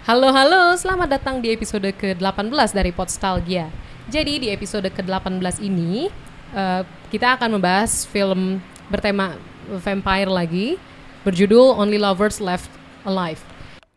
[0.00, 3.68] Halo halo, selamat datang di episode ke-18 dari Podstalgia.
[4.08, 6.08] Jadi di episode ke-18 ini
[6.56, 9.36] uh, kita akan membahas film bertema
[9.68, 10.80] vampire lagi
[11.20, 12.72] berjudul Only Lovers Left
[13.04, 13.44] Alive.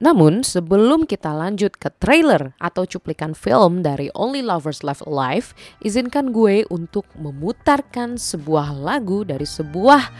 [0.03, 5.55] Namun sebelum kita lanjut ke trailer atau cuplikan film dari Only Lovers Left Alive,
[5.87, 10.11] izinkan gue untuk memutarkan sebuah lagu dari sebuah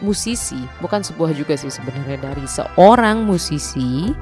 [0.00, 4.16] musisi, bukan sebuah juga sih sebenarnya dari seorang musisi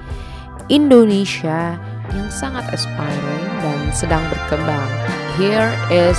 [0.73, 1.77] Indonesia
[2.09, 4.89] yang sangat aspiring dan sedang berkembang.
[5.37, 6.17] Here is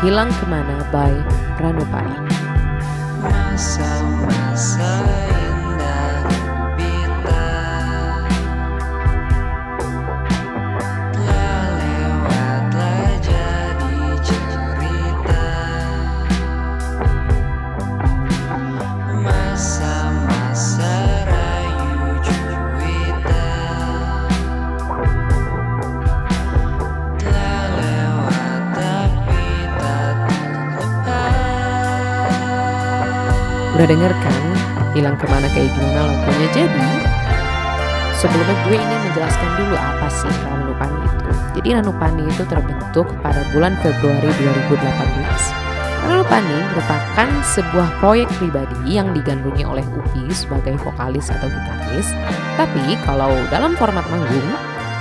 [0.00, 1.12] Hilang Ke mana by
[1.60, 2.16] Ranupani.
[3.20, 5.04] Masa-masa
[33.74, 34.42] Udah denger kan
[34.94, 36.88] hilang ke mana kayak gimana lagunya jadi
[38.14, 41.30] sebelumnya gue ingin menjelaskan dulu apa sih Ranupani itu.
[41.58, 44.30] Jadi Ranupani itu terbentuk pada bulan Februari
[44.70, 45.64] 2018.
[46.06, 52.08] Ranupani merupakan sebuah proyek pribadi yang digandrungi oleh Upi sebagai vokalis atau gitaris.
[52.54, 54.50] Tapi kalau dalam format manggung,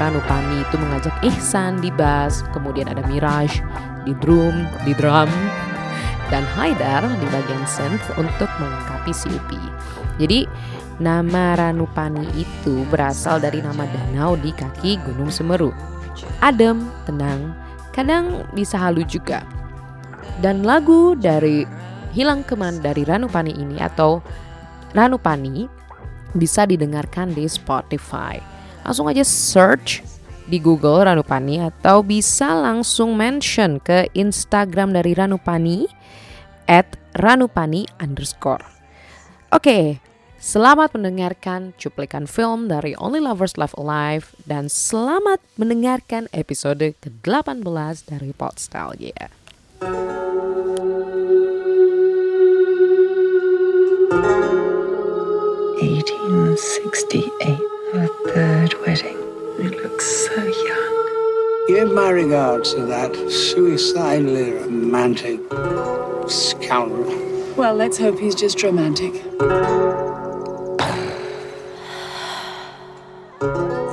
[0.01, 3.61] Ranupani itu mengajak Ihsan di bass, kemudian ada Mirage
[4.03, 5.29] di drum, di drum,
[6.31, 9.61] dan Haidar di bagian synth untuk melengkapi Upi.
[10.21, 10.45] Jadi
[11.01, 15.73] nama Ranupani itu berasal dari nama danau di kaki Gunung Semeru.
[16.39, 17.57] Adem, tenang,
[17.91, 19.43] kadang bisa halu juga.
[20.39, 21.65] Dan lagu dari
[22.13, 24.21] Hilang Keman dari Ranupani ini atau
[24.93, 25.65] Ranupani
[26.37, 28.37] bisa didengarkan di Spotify.
[28.85, 30.05] Langsung aja search
[30.47, 35.87] di Google Ranupani atau bisa langsung mention ke Instagram dari Ranupani
[36.67, 38.63] at ranupani underscore.
[39.53, 40.01] Oke,
[40.41, 47.63] selamat mendengarkan cuplikan film dari Only Lovers Left Alive dan selamat mendengarkan episode ke-18
[48.09, 49.29] dari Podstalgia.
[55.83, 59.32] Eighteen sixty-eight, our third wedding.
[59.57, 61.65] We look so young.
[61.67, 65.39] Give my regards to that suicidally romantic
[66.27, 67.53] scoundrel.
[67.55, 69.13] Well, let's hope he's just romantic.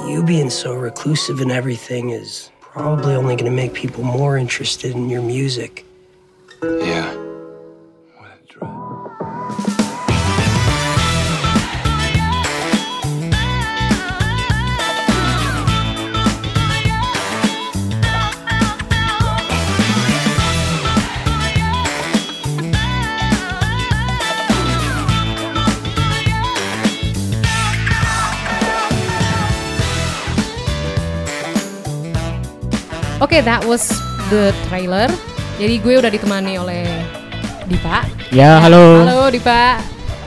[0.08, 4.96] You being so reclusive and everything is probably only going to make people more interested
[4.96, 5.84] in your music.
[6.62, 7.19] Yeah.
[33.20, 33.92] Oke, okay, that was
[34.32, 35.04] the trailer.
[35.60, 36.88] Jadi gue udah ditemani oleh
[37.68, 38.08] Dipa.
[38.32, 39.04] Ya, halo.
[39.04, 39.76] Halo Dipa.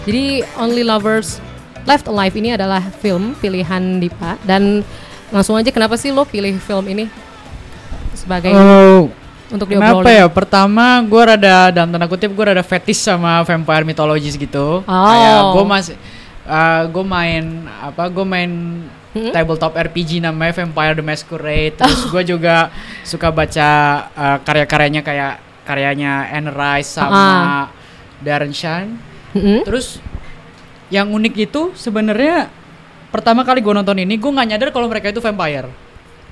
[0.05, 1.41] Jadi Only Lovers
[1.89, 4.85] Left Alive ini adalah film pilihan Dipa dan
[5.33, 7.09] langsung aja kenapa sih lo pilih film ini
[8.13, 9.09] sebagai oh,
[9.49, 10.05] untuk diobrolin?
[10.05, 10.25] Kenapa ya?
[10.29, 14.85] Pertama gue rada dalam tanda kutip gue rada fetish sama vampire mythologies gitu.
[14.85, 15.05] Oh.
[15.09, 15.95] Kayak gue masih
[16.45, 18.05] uh, gue main apa?
[18.13, 19.31] Gue main hmm?
[19.31, 21.73] tabletop RPG namanya Vampire the Masquerade.
[21.77, 22.09] Terus oh.
[22.11, 22.73] gue juga
[23.05, 23.69] suka baca
[24.13, 27.65] uh, karya-karyanya kayak karyanya Anne Rice sama uh.
[28.19, 28.97] Darren Shan.
[29.33, 29.61] Hmm?
[29.63, 30.01] Terus
[30.91, 32.49] yang unik itu sebenarnya
[33.09, 35.69] pertama kali gue nonton ini gue nggak nyadar kalau mereka itu vampire.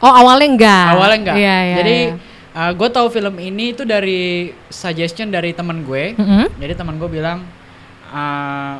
[0.01, 0.85] Oh awalnya enggak.
[0.97, 1.37] Awalnya enggak.
[1.37, 2.29] Yeah, yeah, Jadi yeah.
[2.51, 6.19] Uh, gue tahu film ini itu dari suggestion dari teman gue.
[6.19, 6.45] Mm -hmm.
[6.59, 7.47] Jadi teman gue bilang
[8.11, 8.75] uh,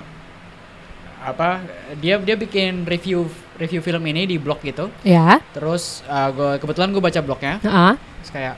[1.22, 1.62] apa
[2.02, 3.30] dia dia bikin review
[3.62, 4.90] review film ini di blog gitu.
[5.06, 5.38] Ya.
[5.54, 7.62] Terus uh, gua kebetulan gue baca blognya.
[7.62, 7.94] Uh -huh.
[8.22, 8.56] Terus kayak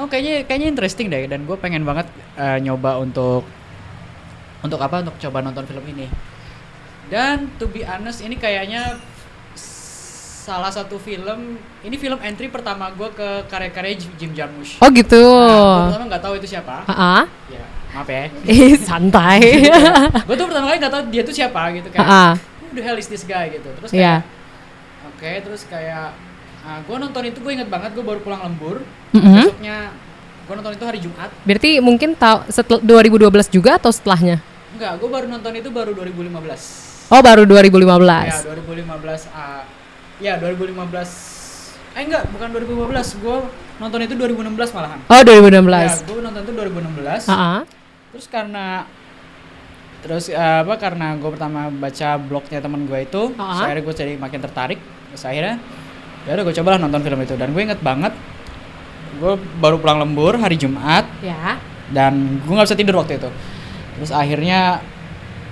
[0.00, 2.08] oh kayaknya kayaknya interesting deh dan gue pengen banget
[2.40, 3.44] uh, nyoba untuk
[4.64, 6.08] untuk apa untuk coba nonton film ini.
[7.12, 8.96] Dan to be honest ini kayaknya
[10.46, 14.80] salah satu film ini film entry pertama gue ke karya-karya Jim Jarmusch.
[14.80, 15.20] Oh gitu.
[15.20, 16.88] Nah, gue pertama nggak tahu itu siapa.
[16.88, 17.22] Uh -huh.
[17.52, 18.28] Ya maaf ya.
[18.44, 19.40] Eh santai.
[20.28, 22.04] gue tuh pertama kali nggak tahu dia tuh siapa gitu kan.
[22.04, 23.96] Uh -huh the hell is this guy gitu terus iya.
[23.96, 25.08] kayak yeah.
[25.08, 26.12] oke okay, terus kayak
[26.60, 28.84] uh, ah, gue nonton itu gue inget banget gue baru pulang lembur
[29.16, 29.34] mm -hmm.
[29.48, 29.76] besoknya
[30.46, 34.44] gue nonton itu hari Jumat berarti mungkin tahu setelah 2012 juga atau setelahnya
[34.76, 37.96] enggak gue baru nonton itu baru 2015 oh baru 2015
[38.28, 39.64] ya 2015 uh,
[40.16, 41.92] Ya 2015.
[41.92, 43.20] Eh enggak, bukan 2015.
[43.20, 43.36] Gue
[43.76, 44.98] nonton itu 2016 malahan.
[45.12, 45.60] Oh, 2016.
[45.60, 47.28] Ya, gue nonton itu 2016.
[47.28, 47.68] Ah,
[48.16, 48.88] Terus karena
[50.00, 53.44] terus eh, apa karena gue pertama baca blognya teman gue itu, Ah.
[53.44, 54.80] terus akhirnya gue jadi makin tertarik.
[55.12, 55.56] Terus akhirnya
[56.24, 58.10] ya udah gue cobalah nonton film itu dan gue inget banget
[59.16, 61.56] gue baru pulang lembur hari Jumat ya.
[61.88, 63.30] dan gue nggak bisa tidur waktu itu.
[63.96, 64.80] Terus akhirnya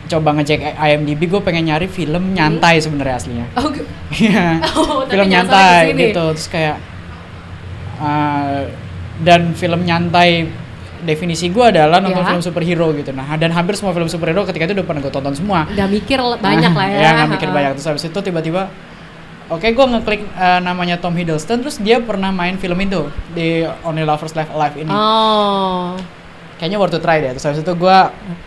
[0.05, 3.47] coba ngecek IMDb gue pengen nyari film nyantai sebenarnya aslinya.
[3.57, 3.69] Oh,
[4.15, 4.61] Iya.
[4.73, 6.77] Oh, film nyantai gitu terus kayak
[7.99, 8.69] uh,
[9.21, 10.51] dan film nyantai
[11.03, 12.31] definisi gue adalah nonton Ya.
[12.31, 15.35] film superhero gitu nah dan hampir semua film superhero ketika itu udah pernah gue tonton
[15.35, 16.99] semua Udah mikir banyak lah ya.
[17.01, 18.71] ya nggak mikir banyak terus habis itu tiba-tiba
[19.45, 24.01] Oke, gue ngeklik uh, namanya Tom Hiddleston, terus dia pernah main film itu di Only
[24.01, 24.89] Lovers Left Alive ini.
[24.89, 26.01] Oh.
[26.57, 27.29] Kayaknya worth to try deh.
[27.37, 27.99] Terus habis itu gue,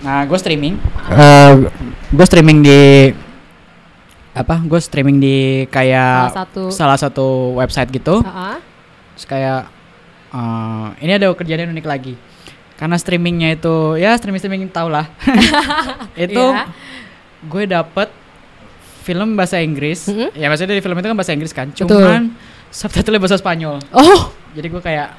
[0.01, 0.73] nah gue streaming,
[1.05, 1.69] Uh,
[2.09, 3.13] gue streaming di
[4.33, 4.57] apa?
[4.59, 5.38] Gue streaming di
[5.69, 6.63] kayak Salah satu.
[6.73, 8.25] salah satu website gitu.
[8.25, 8.57] Ah, ah.
[9.13, 9.61] Terus kayak
[10.29, 12.13] eh, ini ada kejadian unik lagi.
[12.77, 15.09] Karena streamingnya itu ya streaming streaming tau lah.
[16.15, 16.69] itu Iya.
[17.44, 18.09] gue dapet
[19.01, 20.06] film bahasa Inggris.
[20.06, 20.38] Mhm.
[20.38, 21.74] Ya maksudnya di film itu kan bahasa Inggris kan.
[21.74, 21.89] Betul.
[21.89, 22.38] Cuman
[22.69, 23.81] subtitle bahasa Spanyol.
[23.89, 24.29] Oh.
[24.53, 25.09] Jadi gue kayak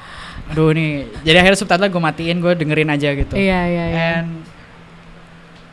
[0.49, 1.05] aduh nih.
[1.27, 3.35] Jadi akhirnya subtitle gue matiin, gue dengerin aja gitu.
[3.35, 3.99] Iya, iya, iya.
[4.23, 4.31] And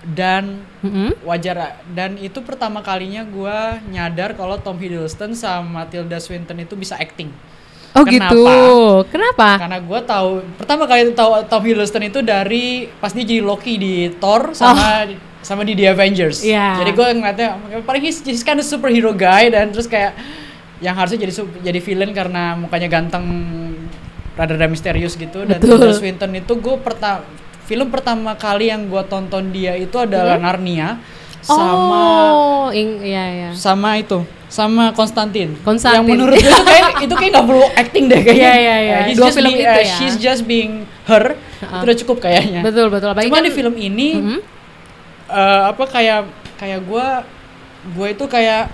[0.06, 1.18] dan Mm-mm.
[1.26, 3.58] wajar dan itu pertama kalinya gue
[3.90, 7.34] nyadar kalau Tom Hiddleston sama Tilda Swinton itu bisa acting.
[7.96, 8.28] Oh Kenapa?
[8.28, 8.44] gitu.
[9.08, 9.48] Kenapa?
[9.56, 13.94] Karena gue tahu pertama kali tahu Tom Hiddleston itu dari pas dia jadi Loki di
[14.20, 15.08] Thor sama
[15.40, 16.44] sama di The Avengers.
[16.44, 16.50] Oh.
[16.52, 16.84] Iya.
[16.84, 17.48] Jadi gue ngeliatnya
[17.88, 20.12] paling he's, he's kind of superhero guy dan terus kayak
[20.84, 21.32] yang harusnya jadi
[21.64, 23.24] jadi villain karena mukanya ganteng
[24.36, 25.80] rada-rada misterius gitu dan Betul.
[25.80, 27.24] Tilda Swinton itu gue pertama
[27.64, 31.00] film pertama kali yang gue tonton dia itu adalah Narnia
[31.48, 33.48] sama Oh, ing, iya, iya.
[33.52, 35.54] sama itu sama Konstantin.
[35.60, 36.02] Konstantin.
[36.02, 38.42] Yang menurut gue itu kayak itu kayak nggak perlu acting deh kayaknya.
[38.42, 38.96] Iya, iya, iya.
[38.96, 39.96] Eh, he's Dua just film be- itu eh, ya.
[39.96, 40.72] She's just being
[41.04, 41.24] her.
[41.56, 42.60] Itu udah cukup kayaknya.
[42.60, 43.08] Betul, betul.
[43.08, 44.38] Apalagi Cuma kan- di film ini Mhm.
[45.28, 46.20] eh, apa kayak
[46.56, 47.06] kayak gue
[47.88, 48.70] gue itu kayak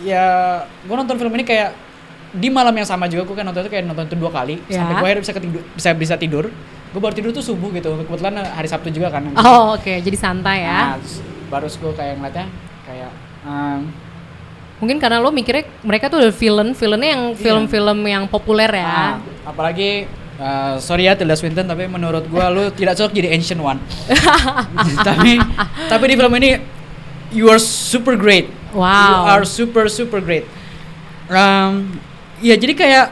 [0.00, 0.26] ya
[0.80, 1.70] gue nonton film ini kayak
[2.32, 4.82] di malam yang sama juga gue kan nonton itu kayak nonton itu dua kali Ya.
[4.82, 6.44] sampai gue akhirnya bisa ketidur bisa bisa tidur
[6.90, 9.98] gue baru tidur tuh subuh gitu kebetulan hari Sabtu juga kan Oh, oke.
[9.98, 10.94] Jadi santai ya.
[10.94, 10.98] Nah,
[11.50, 12.46] baru gue kayak ngeliatnya
[12.84, 13.10] kayak
[13.44, 13.80] em,
[14.82, 18.84] Mungkin karena lo mikirnya mereka tuh udah villain, villainnya yang film-film yang populer ya.
[18.84, 19.14] Ah,
[19.46, 23.78] apalagi uh, sorry ya Tilda Swinton tapi menurut gua lu tidak cocok jadi ancient one.
[25.08, 25.38] tapi
[25.88, 26.58] tapi di film ini
[27.30, 28.50] you are super great.
[28.74, 28.84] Wow.
[28.84, 30.44] You are super super great.
[31.30, 31.96] Um,
[32.42, 33.06] ya jadi kayak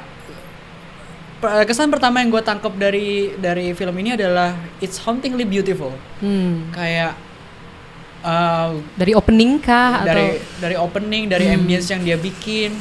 [1.67, 5.95] kesan pertama yang gue tangkap dari dari film ini adalah it's hauntingly beautiful.
[6.23, 6.71] Hmm.
[6.75, 7.19] Kayak
[8.23, 12.75] uh, Dari opening kah dari atau dari opening dari ambience yang dia bikin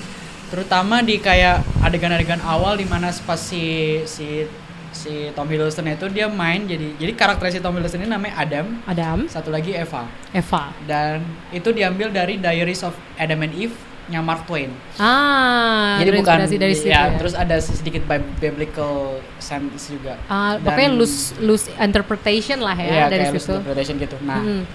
[0.47, 3.63] terutama di kayak adegan-adegan awal di mana pas si
[4.03, 4.43] si
[4.91, 8.65] si Tom Hiddleston itu dia main jadi jadi karakter si Tom Hiddleston ini namanya Adam
[8.83, 10.75] Adam, satu lagi Eva Eva.
[10.83, 13.71] dan itu diambil dari Diaries of Adam and Eve
[14.03, 14.67] nya Mark Twain
[14.99, 17.15] Ah, jadi bukan dari situ ya, ya.
[17.15, 22.91] terus ada sedikit bi- biblical sense juga Ah, Dan- pokoknya loose loose interpretation lah ya
[22.91, 23.55] Iya, dari situ.
[23.55, 24.67] interpretation gitu nah Hmm.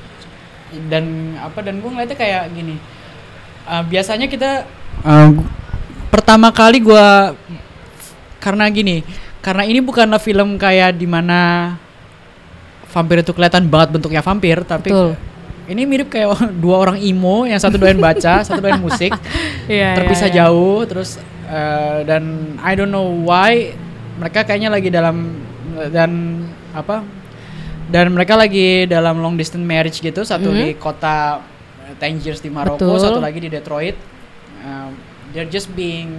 [0.88, 2.76] Dan apa dan gue ngeliatnya kayak gini
[3.66, 4.64] uh, biasanya kita
[5.02, 5.30] uh,
[6.08, 7.06] pertama kali gue
[8.40, 9.02] karena gini
[9.42, 11.74] karena ini bukanlah film kayak di mana
[12.90, 15.12] vampir itu kelihatan banget bentuknya vampir tapi Betul.
[15.68, 19.12] ini mirip kayak dua orang emo yang satu doain baca satu doain musik
[19.66, 20.38] Iya, terpisah iya, iya.
[20.46, 21.18] jauh terus
[21.50, 23.74] uh, dan I don't know why
[24.16, 25.42] mereka kayaknya lagi dalam
[25.90, 26.42] dan
[26.72, 27.04] apa
[27.86, 30.56] dan mereka lagi dalam long distance marriage gitu satu Mhm.
[30.56, 32.98] di kota uh, Tangiers di Maroko Betul.
[33.00, 33.94] satu lagi di Detroit
[34.58, 34.98] Um,
[35.30, 36.10] they're just being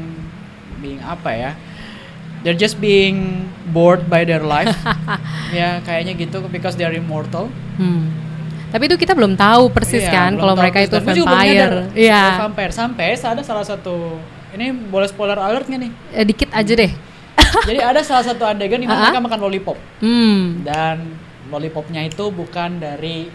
[0.78, 1.52] being apa ya
[2.40, 4.72] they're just being bored by their life
[5.52, 8.08] ya kayaknya gitu because they're immortal Hmm.
[8.68, 11.88] Tapi itu kita belum tahu persis Iya, kan kalau mereka itu vampire.
[11.94, 12.20] Iya.
[12.22, 14.16] sebagai vampire sampai ada salah satu
[14.52, 16.92] ini boleh spoiler alert nggak nih Eh, dikit aja deh.
[17.64, 20.64] Jadi ada salah satu adegan di mana mereka makan lollipop Hmm.
[20.64, 21.04] dan
[21.48, 23.28] lollipopnya itu bukan dari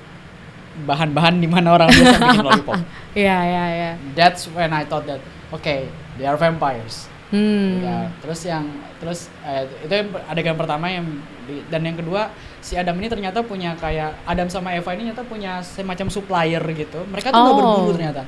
[0.73, 2.78] bahan-bahan di mana orang biasa bikin lollipop.
[3.12, 3.90] Iya, iya, iya.
[4.16, 5.21] That's when I thought that
[5.52, 7.09] okay, they are vampires.
[7.33, 7.81] Hmm.
[7.81, 8.69] Ya, terus yang
[9.00, 11.04] terus eh, itu yang per- adegan pertama yang
[11.45, 12.28] di- dan yang kedua
[12.61, 17.00] si Adam ini ternyata punya kayak Adam sama Eva ini ternyata punya semacam supplier gitu.
[17.09, 17.59] Mereka tuh nggak Oh.
[17.59, 18.23] berburu ternyata.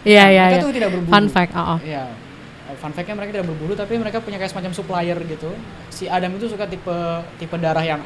[0.00, 0.64] Iya, iya, mereka iya.
[0.64, 1.12] tuh tidak berburu.
[1.12, 1.78] Fun fact, oh, oh.
[1.80, 2.04] Iya.
[2.80, 5.52] Fun fact-nya mereka tidak berburu tapi mereka punya kayak semacam supplier gitu.
[5.92, 6.96] Si Adam itu suka tipe
[7.36, 8.00] tipe darah yang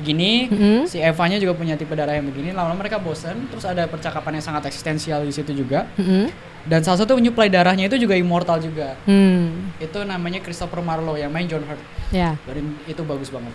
[0.00, 0.78] gini, Mm-mm.
[0.84, 2.50] si Eva-nya juga punya tipe darah yang begini.
[2.50, 5.84] Lama-lama mereka bosen, terus ada percakapan yang sangat eksistensial di situ juga.
[5.94, 6.32] Mm-mm.
[6.60, 8.92] Dan salah satu penyuplai darahnya itu juga immortal juga.
[9.08, 9.72] Hmm.
[9.80, 11.80] Itu namanya Christopher Marlowe yang main John Hurt.
[12.12, 12.36] Ya.
[12.44, 13.48] Dan itu bagus banget.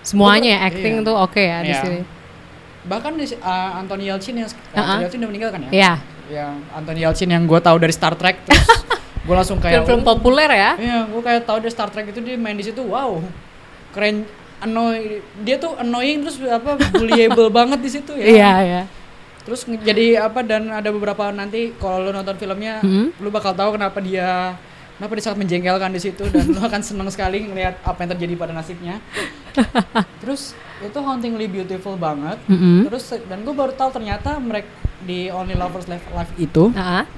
[0.00, 0.68] Semuanya ya, Iya.
[0.70, 1.80] acting tuh oke ya di Iya.
[1.82, 2.00] sini.
[2.80, 4.78] Bahkan di uh, Anthony Yelchin yang Uh-uh.
[4.78, 5.70] Anthony Yelchin udah meninggal kan ya?
[5.70, 5.92] Iya.
[6.30, 8.62] Yang Anthony Yelchin yang gue tahu dari Star Trek terus
[9.26, 10.70] gue langsung kayak Film-film "Oh, populer ya.
[10.78, 13.18] Iya, gue kayak tahu dari Star Trek itu dia main di situ, wow,
[13.90, 14.22] keren,
[14.60, 18.24] annoy, dia tuh annoying terus apa bullyable banget di situ ya.
[18.24, 18.82] Iya, iya.
[19.40, 23.10] Terus jadi apa dan ada beberapa nanti kalau lu nonton filmnya, Hmm.
[23.16, 24.54] lu bakal tahu kenapa dia
[25.00, 28.34] kenapa dia sangat menjengkelkan di situ dan lu akan senang sekali ngelihat apa yang terjadi
[28.36, 29.00] pada nasibnya.
[30.20, 32.36] Terus itu hauntingly beautiful banget.
[32.46, 32.84] Mm-mm.
[32.84, 34.68] Terus dan gue baru tahu ternyata mereka
[35.00, 37.08] di Only Lovers Left Alive itu Ah,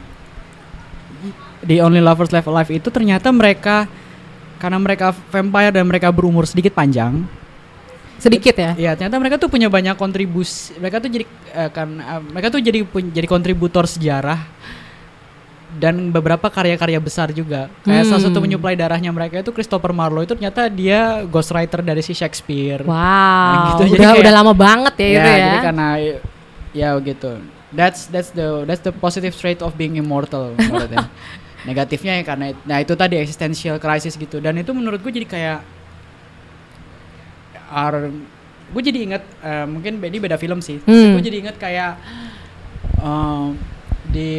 [1.59, 3.87] di Only Lovers Left Alive itu ternyata mereka
[4.63, 7.27] karena mereka vampire dan mereka berumur sedikit panjang.
[8.15, 8.71] sedikit ya.
[8.79, 10.79] Iya, ternyata mereka tuh punya banyak kontribusi.
[10.79, 14.39] Mereka tuh jadi eh, kan eh, mereka tuh jadi pun- jadi kontributor sejarah
[15.73, 17.67] dan beberapa karya-karya besar juga.
[17.83, 18.47] Kayak salah satu Hmm.
[18.47, 22.87] penyuplai darahnya mereka itu Christopher Marlowe itu ternyata dia ghostwriter dari si Shakespeare.
[22.87, 25.35] Wow, gitu, jadi udah kayak- udah lama banget ya, itu ya.
[25.43, 25.87] jadi karena
[26.71, 27.33] ya gitu.
[27.73, 30.55] That's that's the that's the positive trait of being immortal.
[31.63, 35.59] Negatifnya ya karena nah itu tadi existential crisis gitu dan itu menurut gue jadi kayak
[38.73, 40.81] gue jadi ingat eh, mungkin ini beda film sih.
[40.85, 41.17] Hmm.
[41.17, 41.97] Gue jadi ingat kayak
[43.01, 43.47] eh,
[44.09, 44.33] di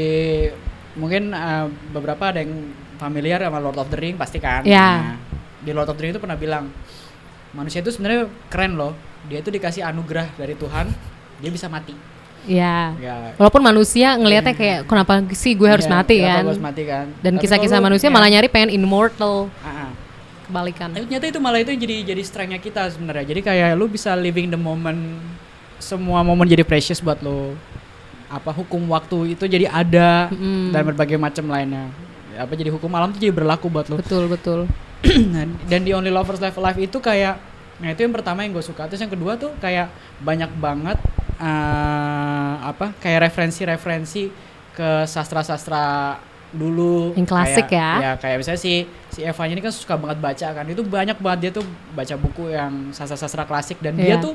[0.97, 4.65] mungkin eh, beberapa ada yang familiar sama Lord of the Ring pasti kan.
[4.65, 4.89] Ya.
[4.99, 5.17] Nah,
[5.61, 6.69] di Lord of the Ring itu pernah bilang
[7.53, 8.93] manusia itu sebenarnya keren loh.
[9.29, 10.91] Dia itu dikasih anugerah dari Tuhan,
[11.39, 11.95] dia bisa mati.
[12.43, 12.93] Iya.
[12.99, 13.15] Ya.
[13.39, 16.43] Walaupun manusia ngelihatnya kayak kenapa sih gue harus Iya, mati kan?
[16.43, 17.05] harus mati kan.
[17.23, 19.47] Dan kisah-kisah manusia ya, malah nyari pengen immortal.
[19.63, 19.91] ah.
[20.43, 20.91] Kebalikan.
[20.91, 23.23] Tapi ternyata itu malah itu jadi jadi strength-nya kita sebenarnya.
[23.31, 24.99] Jadi kayak lu bisa living the moment
[25.79, 27.55] semua momen jadi precious buat lo.
[28.27, 30.75] Apa hukum waktu itu jadi ada Mm-mm.
[30.75, 31.87] dan berbagai macam lainnya.
[32.35, 33.95] Apa jadi hukum alam itu jadi berlaku buat lo.
[34.03, 34.59] Betul, betul.
[35.71, 37.39] Dan di Only Lovers Left Alive itu kayak
[37.73, 39.89] nah itu yang pertama yang gue suka terus yang kedua tuh kayak
[40.21, 40.95] banyak banget
[42.61, 44.29] apa kayak referensi-referensi
[44.73, 46.17] ke sastra-sastra
[46.53, 47.17] dulu.
[47.17, 48.05] Yang klasik Kayak- ya.
[48.05, 48.73] ya kayak misalnya si
[49.09, 50.65] si Eva ini kan suka banget baca kan.
[50.69, 53.81] Itu banyak banget dia tuh baca buku yang sastra-sastra klasik.
[53.81, 54.21] Dan dia Iya.
[54.21, 54.33] tuh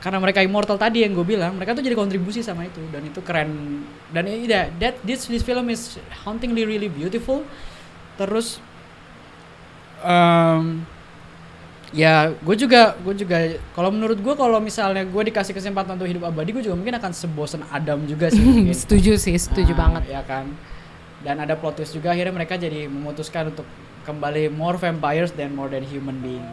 [0.00, 2.80] karena mereka immortal tadi yang gue bilang mereka tuh jadi kontribusi sama itu.
[2.88, 3.84] Dan itu keren.
[4.08, 7.44] Dan ini ya that this this film is hauntingly really beautiful.
[8.16, 8.60] Terus
[10.04, 10.84] em,
[11.94, 13.36] ya gue juga gue juga
[13.70, 17.12] kalau menurut gue kalau misalnya gue dikasih kesempatan untuk hidup abadi gue juga mungkin akan
[17.12, 18.74] sebosan Adam juga sih mungkin.
[18.74, 20.02] setuju sih, setuju Nah, banget.
[20.10, 20.50] ya kan
[21.22, 23.64] dan ada plot twist juga akhirnya mereka jadi memutuskan untuk
[24.02, 26.44] kembali more vampires than more than human being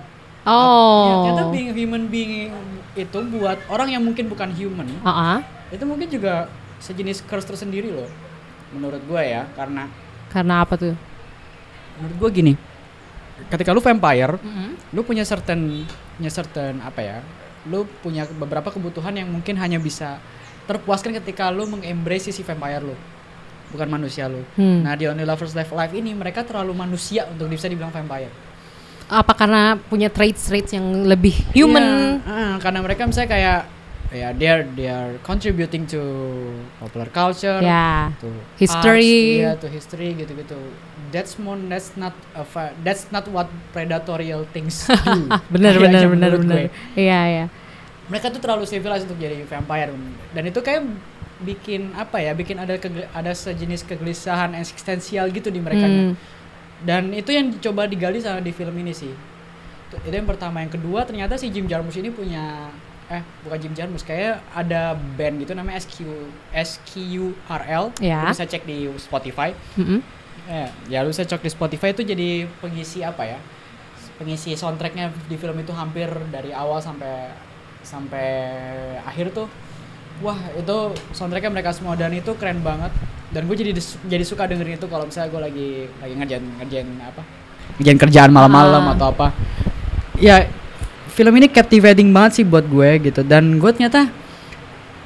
[0.42, 1.22] Ya, Oh.
[1.22, 2.50] ternyata being human being
[2.94, 5.40] itu buat orang yang mungkin bukan human Ah, ah.
[5.70, 8.10] itu mungkin juga sejenis curse tersendiri loh
[8.72, 9.86] menurut gue ya karena
[10.30, 10.94] Karena apa tuh?
[11.98, 12.54] menurut gue gini
[13.52, 14.40] ketika lu vampire
[14.90, 15.84] lu punya certain
[16.16, 17.18] punya certain apa ya
[17.68, 20.18] lu punya beberapa kebutuhan yang mungkin hanya bisa
[20.66, 22.96] terpuaskan ketika lu mengembrace si vampire lu
[23.70, 24.84] bukan manusia lu Hmm.
[24.84, 28.32] nah di Only Lovers Left Alive ini mereka terlalu manusia untuk bisa dibilang vampire
[29.12, 31.84] Apa karena punya traits-traits yang lebih human?
[32.24, 33.60] Iya, ah, karena mereka misalnya kayak
[34.12, 36.00] ya they're they're contributing to
[36.78, 38.12] popular culture Ya.
[38.20, 39.40] to History.
[39.40, 40.60] arts, iya, to history gitu-gitu
[41.10, 42.44] that's more that's not a
[42.84, 46.56] that's not what predatorial things do Bener, Kayaknya bener, bener, menurut bener.
[46.60, 46.68] gue.
[47.00, 47.46] Iya, iya.
[48.08, 49.96] mereka tuh terlalu civilized untuk jadi vampire
[50.30, 50.84] dan itu kayak
[51.40, 52.76] bikin apa ya bikin ada
[53.10, 56.14] ada sejenis kegelisahan eksistensial gitu di mereka Hmm.
[56.84, 59.10] dan itu yang dicoba digali sama di film ini sih
[59.88, 62.70] Itu- itu yang pertama yang kedua ternyata si Jim Jarmusch ini punya
[63.12, 66.08] eh bukan Jim Jarmusch kayak ada band gitu namanya SQ
[66.56, 68.24] SQRL Ya.
[68.24, 70.00] Lu bisa cek di Spotify Mm-mm.
[70.48, 73.38] Eh, ya lu bisa cek di Spotify itu jadi pengisi apa ya?
[74.16, 77.30] Pengisi soundtracknya di film itu hampir dari awal sampai
[77.82, 78.28] sampai
[79.04, 79.48] akhir tuh.
[80.20, 80.78] Wah itu
[81.12, 82.90] soundtracknya mereka semua dan itu keren banget.
[83.30, 83.72] Dan gue jadi
[84.08, 87.22] jadi suka dengerin itu kalau misalnya gue lagi lagi ngerjain ngerjain apa?
[87.78, 88.94] Ngerjain kerjaan malam-malam Ah.
[88.98, 89.28] atau apa.
[90.18, 90.50] Ya
[91.12, 94.08] film ini captivating banget sih buat gue gitu dan gue ternyata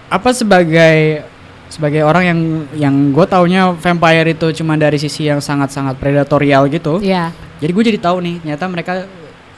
[0.06, 1.26] apa sebagai
[1.66, 2.40] sebagai orang yang
[2.78, 7.02] yang gue taunya vampire itu cuma dari sisi yang sangat-sangat predatorial gitu.
[7.02, 7.34] Iya.
[7.58, 8.94] Jadi gue jadi tahu nih, ternyata mereka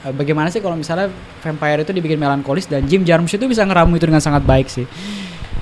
[0.07, 1.11] eh, bagaimana sih kalau misalnya
[1.43, 4.87] vampire itu dibikin melankolis dan Jim Jarmusch itu bisa ngeramu itu dengan sangat baik sih.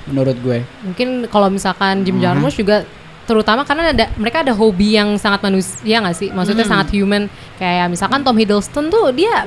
[0.06, 0.62] Menurut gue.
[0.86, 2.22] Mungkin kalau misalkan Jim Mhm.
[2.22, 2.86] Jarmusch juga
[3.26, 6.72] terutama karena ada mereka ada hobi yang sangat manusia nggak sih maksudnya Hmm.
[6.72, 9.44] sangat human kayak misalkan Tom Hiddleston tuh dia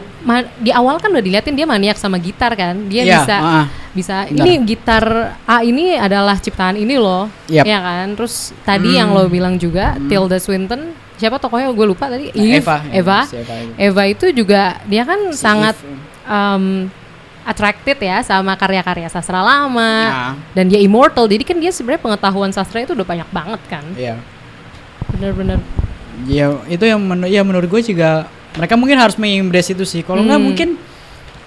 [0.58, 3.66] di awal kan udah diliatin dia maniak sama gitar kan dia Iya, bisa ah.
[3.90, 4.36] bisa Benar.
[4.38, 5.04] ini gitar
[5.44, 7.64] A ini adalah ciptaan ini loh Yap.
[7.64, 9.00] ya kan terus tadi Hmm.
[9.00, 13.56] yang lo bilang juga Tilda Swinton siapa tokohnya gue lupa tadi Eve, Eva, Eva Eva
[13.58, 13.74] itu.
[13.78, 15.96] Eva itu juga dia kan Si sangat Eve.
[16.26, 16.66] um,
[17.50, 20.34] attracted ya sama karya-karya sastra lama Nah.
[20.54, 24.22] dan dia immortal jadi kan dia sebenarnya pengetahuan sastra itu udah banyak banget kan Iya.
[25.10, 25.58] bener-bener
[26.22, 30.04] Ya itu yang men ya menurut gue juga mereka mungkin harus mengembrace itu sih.
[30.04, 30.48] Kalau nggak Hmm.
[30.52, 30.70] mungkin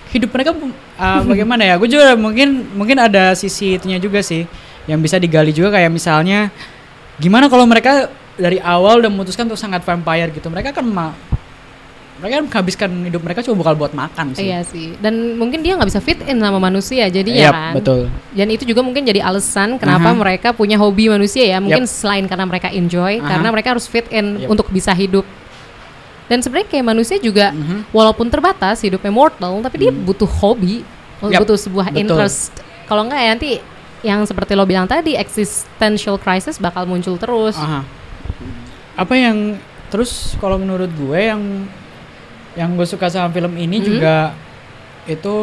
[0.08, 0.56] hidup mereka
[0.96, 1.74] uh, bagaimana ya?
[1.76, 4.48] Gue juga mungkin mungkin ada sisi itunya juga sih
[4.88, 6.48] yang bisa digali juga kayak misalnya
[7.20, 10.48] gimana kalau mereka dari awal udah memutuskan untuk sangat vampire gitu.
[10.48, 10.88] Mereka kan
[12.22, 14.46] mereka kan menghabiskan hidup mereka cuma bakal buat makan sih.
[14.46, 18.06] iya sih dan mungkin dia nggak bisa fit in sama manusia jadi ya kan betul.
[18.30, 20.16] dan itu juga mungkin jadi alasan kenapa Aha.
[20.16, 21.90] mereka punya hobi manusia ya mungkin Yap.
[21.90, 23.26] selain karena mereka enjoy Aha.
[23.26, 24.54] karena mereka harus fit in Yap.
[24.54, 25.26] untuk bisa hidup
[26.30, 27.90] dan sebenarnya kayak manusia juga Mhm.
[27.90, 30.86] walaupun terbatas hidupnya mortal tapi dia butuh hobi
[31.26, 32.00] Yap, butuh sebuah betul.
[32.06, 32.54] interest
[32.86, 33.50] kalau enggak ya nanti
[34.02, 37.82] yang seperti lo bilang tadi existential crisis bakal muncul terus Aha.
[38.92, 39.56] Apa yang
[39.88, 41.40] terus kalau menurut gue yang
[42.54, 43.84] yang gue suka sama film ini Mhm.
[43.86, 44.16] juga
[45.04, 45.34] itu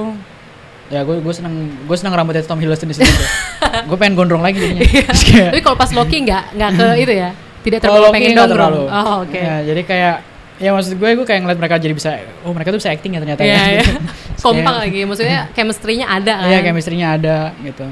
[0.88, 3.10] ya gue gue seneng gue seneng rambutnya Tom Hiddleston di situ.
[3.90, 4.86] gue pengen gondrong lagi jadinya.
[5.26, 8.72] Kayak- tapi kalau pas Loki nggak nggak ke itu ya tidak terlalu Loki pengen gondrong
[8.72, 8.84] terlalu.
[8.88, 10.16] oh oke Ya, jadi kayak
[10.58, 12.10] ya maksud gue gue kayak ngeliat mereka jadi bisa
[12.42, 13.64] oh mereka tuh bisa acting ya ternyata Iya, ya.
[13.72, 13.84] iya.
[13.86, 17.86] Terus kompak lagi maksudnya chemistry-nya ada kan Iya chemistry-nya ada gitu.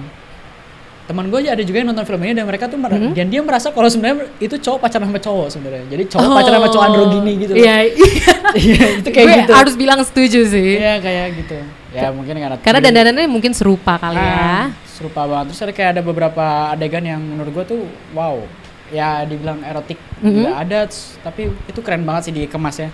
[1.07, 3.15] Teman gue aja ada juga yang nonton film ini dan mereka tuh Mhm.
[3.15, 5.83] dan dia merasa kalau sebenarnya itu cowok pacaran sama cowok sebenarnya.
[5.87, 6.35] Jadi cowok Oh.
[6.35, 7.53] pacaran sama cowok androgini gitu.
[7.55, 8.07] Iya, iya.
[8.53, 9.53] Iya, itu kayak gue gitu.
[9.55, 10.71] harus bilang setuju sih.
[10.77, 11.57] Iya kayak gitu.
[11.95, 14.35] Ya mungkin karena Karena dandanannya mungkin serupa kali ya.
[14.35, 15.55] Ah, serupa banget.
[15.55, 18.43] Terus ada kayak ada beberapa adegan yang menurut gue tuh wow.
[18.87, 20.31] Ya dibilang erotik Mhm.
[20.33, 20.79] juga ada,
[21.19, 22.91] tapi itu keren banget sih dikemas ya.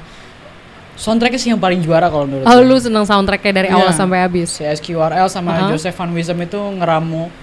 [0.94, 2.66] Soundtracknya sih yang paling juara kalau menurut Oh, gue.
[2.66, 3.78] lu seneng soundtracknya dari Iya.
[3.80, 4.54] awal sampai habis.
[4.54, 5.70] Si SQRL sama Aha.
[5.70, 7.34] Joseph Van Wisem itu ngeramu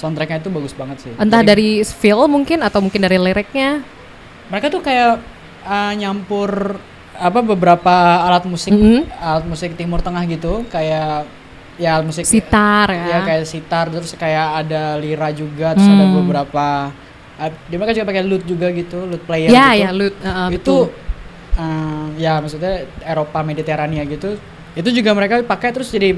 [0.00, 1.12] soundtracknya itu bagus banget sih.
[1.14, 3.84] Entah Jadi dari feel mungkin atau mungkin dari liriknya.
[4.48, 5.20] mereka tuh kayak
[5.62, 6.80] uh, nyampur
[7.14, 7.92] apa beberapa
[8.24, 9.06] alat musik Mhm.
[9.14, 11.28] alat musik Timur Tengah gitu kayak
[11.76, 13.04] ya alat musik Sitar ya.
[13.06, 16.16] ya kayak sitar terus kayak ada lira juga terus ada Hmm.
[16.18, 16.66] beberapa
[17.36, 20.14] uh, dia mereka juga pakai lute juga gitu lute player ya, gitu ya, lut.
[20.18, 20.82] uh, itu betul.
[21.54, 24.34] uh, ya maksudnya Eropa Mediterania gitu
[24.72, 26.16] itu juga mereka pakai terus jadi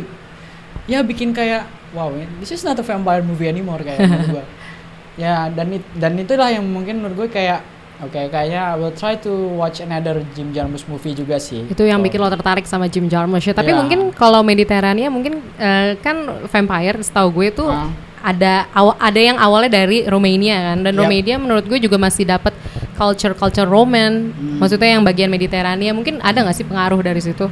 [0.87, 4.45] ya bikin kayak wow this is not a vampire movie anymore kayak menurut gua
[5.23, 7.61] ya dan it- dan itulah yang mungkin menurut gue kayak
[8.01, 12.01] oke kayaknya I will try to watch another Jim Jarmusch movie juga sih Itu yang
[12.01, 13.53] Kalau- bikin lo tertarik sama Jim Jarmusch ya.
[13.53, 13.79] Tapi Iya.
[13.79, 16.17] mungkin kalau Mediterania mungkin eh, kan
[16.49, 17.93] vampire setahu gue tuh Ah.
[18.25, 21.01] ada awa- ada yang awalnya dari Romania kan dan Yap.
[21.05, 22.57] Romania menurut gue juga masih dapat
[22.93, 24.31] culture culture Roman.
[24.31, 24.59] Hmm.
[24.59, 27.47] Maksudnya yang bagian Mediterania mungkin ada nggak sih pengaruh dari situ?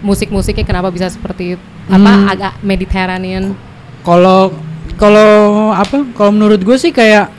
[0.00, 1.62] Musik-musiknya kenapa bisa seperti itu?
[1.86, 2.26] Apa Hmm.
[2.28, 3.56] agak Mediterranean?
[4.00, 4.54] Kalau
[4.94, 5.30] kalau
[5.70, 6.06] apa?
[6.12, 7.30] Kalau menurut gue sih kayak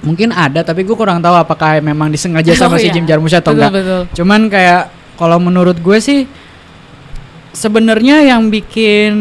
[0.00, 2.94] mungkin ada, tapi gue kurang tahu apakah memang disengaja sama Oh, si iya.
[2.94, 3.72] Jim Jarmusch atau Betul, enggak.
[3.74, 4.00] betul.
[4.16, 4.82] Cuman kayak
[5.14, 6.26] kalau menurut gue sih
[7.52, 9.12] sebenarnya yang bikin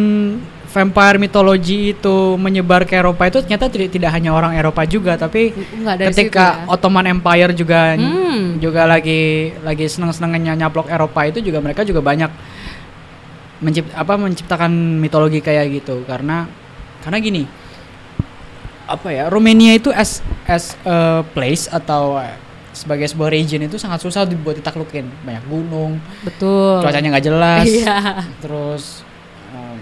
[0.72, 5.52] vampire mitologi itu menyebar ke Eropa itu ternyata tidak, tidak hanya orang Eropa juga, tapi
[5.52, 6.16] ketika
[6.56, 6.72] situ ya.
[6.72, 8.56] Ottoman Empire juga Hmm.
[8.58, 12.32] juga lagi lagi seneng-senengnya nyaplok Eropa itu juga mereka juga banyak
[13.60, 16.48] mencipt, apa menciptakan mitologi kayak gitu karena
[17.04, 17.44] karena gini
[18.88, 22.36] apa ya Romania itu as as a place atau eh,
[22.72, 26.80] sebagai sebuah region itu sangat susah dibuat ditaklukin banyak gunung Betul.
[26.80, 28.00] cuacanya nggak jelas Iya.
[28.40, 28.84] terus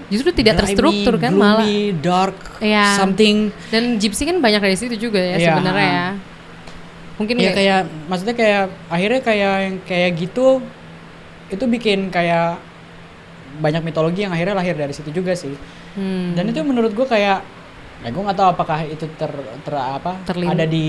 [0.10, 1.62] Justru tidak grimy, terstruktur kan malah.
[1.62, 2.98] gloomy, dark Iya.
[2.98, 6.08] something Dan gypsy kan banyak dari situ juga ya Iya, sebenarnya ya.
[7.16, 10.48] Mungkin ya kayak- kayak maksudnya kayak akhirnya kayak yang kayak gitu
[11.48, 12.58] itu bikin kayak
[13.56, 15.52] banyak mitologi yang akhirnya lahir dari situ juga sih
[15.92, 16.34] Hmm.
[16.34, 17.42] dan itu menurut gue kayak
[18.00, 19.28] ya gue nggak tahu apakah itu ter,
[19.60, 20.54] ter apa Terlindung.
[20.54, 20.86] ada di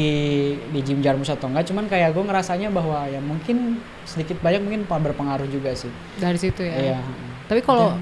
[0.71, 4.81] di Jim Jarmusch atau enggak cuman kayak gue ngerasanya bahwa ya mungkin sedikit banyak mungkin
[4.85, 6.95] berpengaruh juga sih dari situ ya.
[6.95, 6.99] Iya.
[7.49, 7.97] Tapi kalau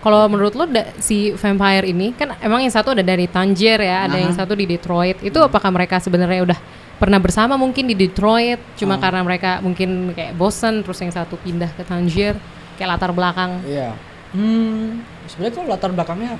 [0.00, 4.08] kalau menurut lo da- si vampire ini kan emang yang satu ada dari Tangier ya,
[4.08, 4.40] ada yang Aha.
[4.40, 5.20] satu di Detroit.
[5.20, 6.58] Itu apakah mereka sebenarnya udah
[6.96, 9.00] pernah bersama mungkin di Detroit cuma Ah.
[9.00, 12.36] karena mereka mungkin kayak bosen terus yang satu pindah ke Tangier
[12.76, 13.60] kayak latar belakang.
[13.64, 13.92] Iya.
[14.32, 16.32] Hmm, sebenarnya kalau latar belakangnya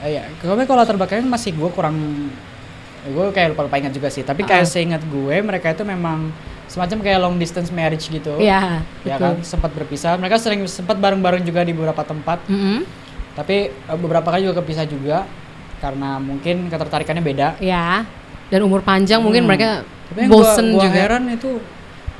[0.00, 1.96] eh, iya, kalau kalau latar belakangnya masih gue kurang
[3.00, 4.20] gue kayak lupa lupa ingat juga sih.
[4.20, 4.68] Tapi kayak Ah.
[4.68, 6.28] seingat gue mereka itu memang
[6.70, 8.38] semacam kayak long distance marriage gitu.
[8.38, 9.26] Iya, Ya betul.
[9.26, 10.14] kan sempat berpisah.
[10.14, 12.46] Mereka sering sempat bareng-bareng juga di beberapa tempat.
[12.46, 12.86] Mm-mm.
[13.32, 15.26] Tapi eh, beberapa kali juga kepisah juga
[15.76, 17.48] karena mungkin ketertarikannya beda.
[17.58, 18.06] Ya.
[18.46, 19.48] dan umur panjang mungkin Hmm.
[19.48, 19.68] mereka
[20.08, 20.98] Tapi yang gua, bosen gua juga.
[20.98, 21.62] heran itu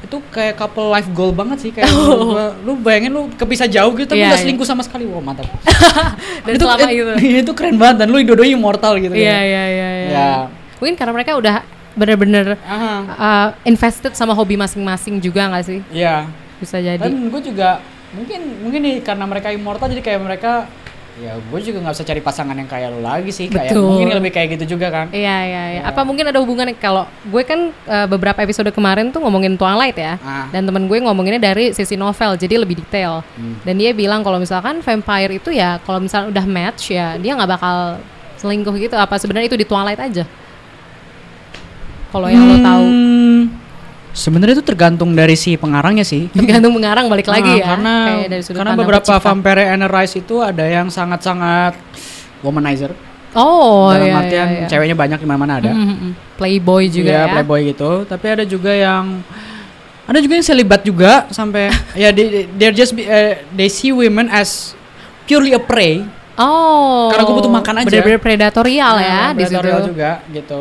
[0.00, 3.90] itu kayak couple life goal banget sih kayak menurut gua, lu bayangin lu kepisah jauh
[3.92, 4.42] gitu tapi Iya, gak iya.
[4.44, 5.50] selingkuh sama sekali wah mantap
[6.46, 7.12] Dan selama eh, itu.
[7.42, 9.42] itu keren banget dan lu dua-duanya immortal gitu Iya kan.
[9.42, 9.88] iya iya.
[9.90, 10.08] iya.
[10.08, 10.30] Ya.
[10.78, 11.54] Mungkin karena mereka udah
[11.94, 15.78] bener-bener Aha, uh, invested sama hobi masing-masing juga nggak sih?
[15.90, 16.26] iya
[16.60, 17.00] Bisa jadi.
[17.00, 20.52] dan gue juga mungkin mungkin nih karena mereka immortal jadi kayak mereka
[21.20, 23.92] ya gue juga nggak bisa cari pasangan yang kayak lu lagi sih kayak Betul.
[23.92, 25.80] mungkin lebih kayak gitu juga kan Iya iya iya.
[25.82, 25.90] Ya.
[25.90, 30.16] Apa mungkin ada hubungannya kalau gue kan uh, beberapa episode kemarin tuh ngomongin Twilight ya.
[30.22, 30.48] Ah.
[30.48, 33.20] Dan temen gue ngomonginnya dari sisi novel jadi lebih detail.
[33.36, 33.58] Hmm.
[33.66, 37.50] Dan dia bilang kalau misalkan vampire itu ya kalau misalnya udah match ya dia nggak
[37.58, 37.76] bakal
[38.40, 38.96] selingkuh gitu.
[38.96, 40.24] Apa sebenarnya itu di Twilight aja?
[42.10, 42.82] Kalau yang lo tahu.
[42.82, 43.40] Hmm,
[44.10, 47.66] sebenarnya itu tergantung dari si pengarangnya sih Tergantung mengarang balik lagi Ah, ya.
[47.70, 49.24] karena kayak dari sudut karena beberapa pencipta.
[49.24, 51.78] vampire Anne Rice itu ada yang sangat-sangat
[52.40, 52.90] womanizer
[53.30, 54.66] Oh dalam iya, artian iya, iya.
[54.66, 56.12] ceweknya banyak di mana-mana ada Mm, mm, mm.
[56.34, 57.32] Playboy juga Iya, ya.
[57.32, 59.22] playboy gitu tapi ada juga yang
[60.02, 61.70] ada juga yang selibat juga sampai
[62.02, 64.74] ya they, they're just be- eh, they see women as
[65.24, 66.02] purely a prey
[66.34, 67.12] Oh.
[67.12, 67.86] Karena gue butuh makan aja.
[67.86, 69.52] Bener-bener predatorial ya Nah, di situ.
[69.52, 70.60] predatorial juga gitu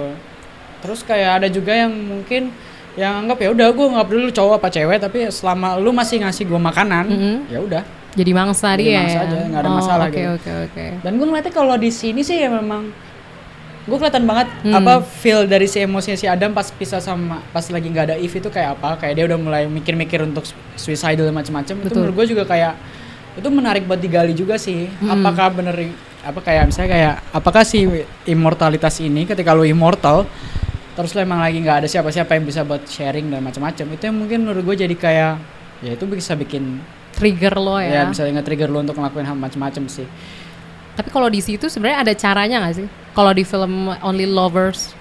[0.79, 2.51] terus kayak ada juga yang mungkin
[2.95, 6.19] yang anggap ya udah gue nggak peduli lu cowok apa cewek tapi selama lu masih
[6.19, 7.37] ngasih gue makanan Mhm.
[7.47, 9.23] ya udah Jadi mangsa Jadi dia mangsa ya.
[9.23, 10.29] aja, nggak ada Oh, masalah Oke gitu.
[10.33, 10.85] oke oke.
[10.99, 12.89] dan gue ngeliatnya kalau di sini sih ya memang
[13.81, 14.75] gue kelihatan banget Hmm.
[14.75, 18.35] apa feel dari si emosinya si Adam pas pisah sama pas lagi nggak ada Eve
[18.35, 22.27] itu kayak apa kayak dia udah mulai mikir-mikir untuk suicidal dan macam-macam itu menurut gue
[22.29, 22.73] juga kayak
[23.35, 25.13] itu menarik buat digali juga sih Hmm.
[25.15, 25.75] apakah bener
[26.19, 27.87] apa kayak misalnya kayak apakah si
[28.25, 30.25] immortalitas ini ketika lu immortal
[30.99, 34.17] terus lu emang lagi nggak ada siapa-siapa yang bisa buat sharing dan macam-macam itu yang
[34.17, 35.33] mungkin menurut gue jadi kayak
[35.79, 38.01] ya itu bisa bikin Trigger lo ya, ya.
[38.05, 40.03] bisa nge-trigger lu untuk ngelakuin hal macam-macam sih
[40.91, 42.87] Tapi kalau di situ sebenarnya ada caranya nggak sih?
[43.09, 44.91] Kalau di film Only Lovers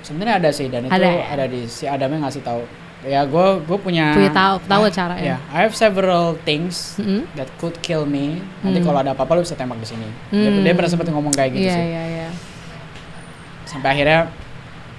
[0.00, 1.24] Sebenarnya ada sih dan itu Ada ya?
[1.28, 2.62] ada di si Adamnya ngasih tahu.
[3.02, 5.24] Ya gue gue punya Punya tahu- tahu Ah, caranya.
[5.26, 7.24] Ya, I have several things Mm-mm.
[7.34, 8.38] that could kill me.
[8.60, 8.86] Nanti Hmm.
[8.86, 10.08] kalau ada apa-apa lu bisa tembak di sini.
[10.30, 10.62] Dia, Hmm.
[10.62, 11.84] dia pernah sempat ngomong kayak gitu Iya sih.
[11.86, 12.28] iya iya.
[13.64, 14.28] Sampai akhirnya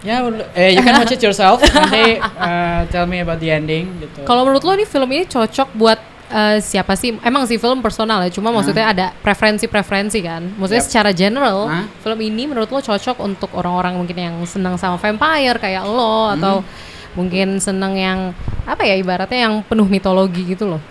[0.01, 1.61] ya eh you can watch it yourself.
[1.77, 4.25] Nanti uh, tell me about the ending gitu.
[4.25, 5.99] Kalau menurut lo nih film ini cocok buat
[6.31, 7.19] eh, siapa sih?
[7.21, 10.41] Emang sih film personal ya, cuma maksudnya ada preferensi-preferensi kan.
[10.57, 10.89] Maksudnya Yep.
[10.89, 11.85] secara general, Hah?
[12.01, 16.63] film ini menurut lo cocok untuk orang-orang mungkin yang senang sama vampire kayak lo atau
[17.11, 18.31] mungkin senang yang
[18.63, 20.81] apa ya ibaratnya yang penuh mitologi gitu loh.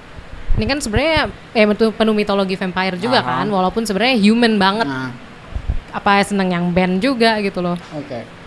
[0.60, 3.42] Ini kan sebenarnya eh betul penuh mitologi vampire juga Aha.
[3.42, 4.86] kan, walaupun sebenarnya human banget.
[4.86, 5.10] Nah,
[5.90, 7.74] Apa senang yang band juga gitu loh.
[7.90, 8.39] oke.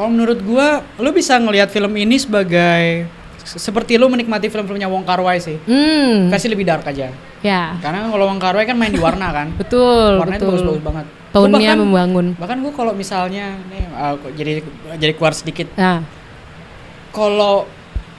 [0.00, 3.04] Kalau menurut gua lu bisa ngelihat film ini sebagai
[3.38, 5.60] se- seperti lu menikmati film-filmnya Wong Kar-wai sih.
[5.60, 7.12] Hmm, Kasih lebih dark aja.
[7.40, 9.52] ya Karena kalau Wong Kar-wai kan main di warna kan.
[9.60, 11.04] betul warnanya bagus-bagus banget.
[11.04, 12.26] Gua Tone-nya bahkan- membangun.
[12.34, 14.64] Bahkan gue kalau misalnya nih uh, jadi
[14.96, 15.68] jadi keluar sedikit.
[15.76, 16.00] Nah,
[17.10, 17.68] Kalau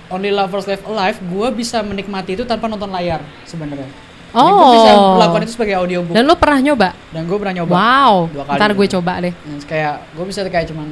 [0.08, 3.88] Only Lovers Left Alive, gue bisa menikmati itu tanpa nonton layar sebenarnya.
[4.32, 4.48] Oh.
[4.48, 6.14] gue bisa melakukan itu sebagai audiobook.
[6.14, 6.90] dan lo pernah nyoba?
[7.10, 7.74] Dan gue pernah nyoba.
[7.74, 9.34] Wow, dua kali ntar gue coba deh.
[9.34, 10.88] Terus kayak gue bisa kayak cuman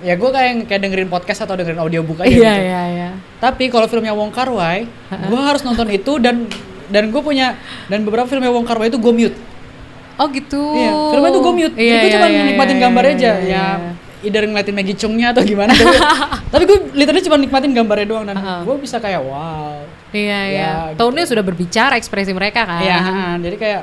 [0.00, 2.64] ya gue kayak kayak dengerin podcast atau dengerin audiobook aja Iya gitu.
[2.66, 3.10] iya iya.
[3.36, 6.48] Tapi kalau filmnya Wong Kar Wai, gue harus nonton itu dan
[6.90, 7.54] dan gue punya
[7.86, 9.36] dan beberapa filmnya Wong Kar Wai itu gue mute.
[10.20, 10.60] Oh gitu.
[10.76, 11.74] Iya, filmnya tuh gue mute.
[11.80, 13.30] Iya, gue iya, cuma iya, nikmatin iya, gambar iya, aja.
[13.30, 13.92] iya, ya, iya.
[14.20, 15.72] either ngeliatin Maggie Chung-nya atau gimana.
[15.76, 15.96] tapi
[16.52, 18.60] tapi gue literally cuma nikmatin gambarnya doang dan Heeh.
[18.68, 19.80] gue bisa kayak wow.
[20.12, 20.60] Iya iya.
[20.60, 20.98] Ya, gitu.
[21.00, 22.84] Tone-nya sudah berbicara ekspresi mereka kan.
[22.84, 22.98] Iya,
[23.40, 23.82] jadi kayak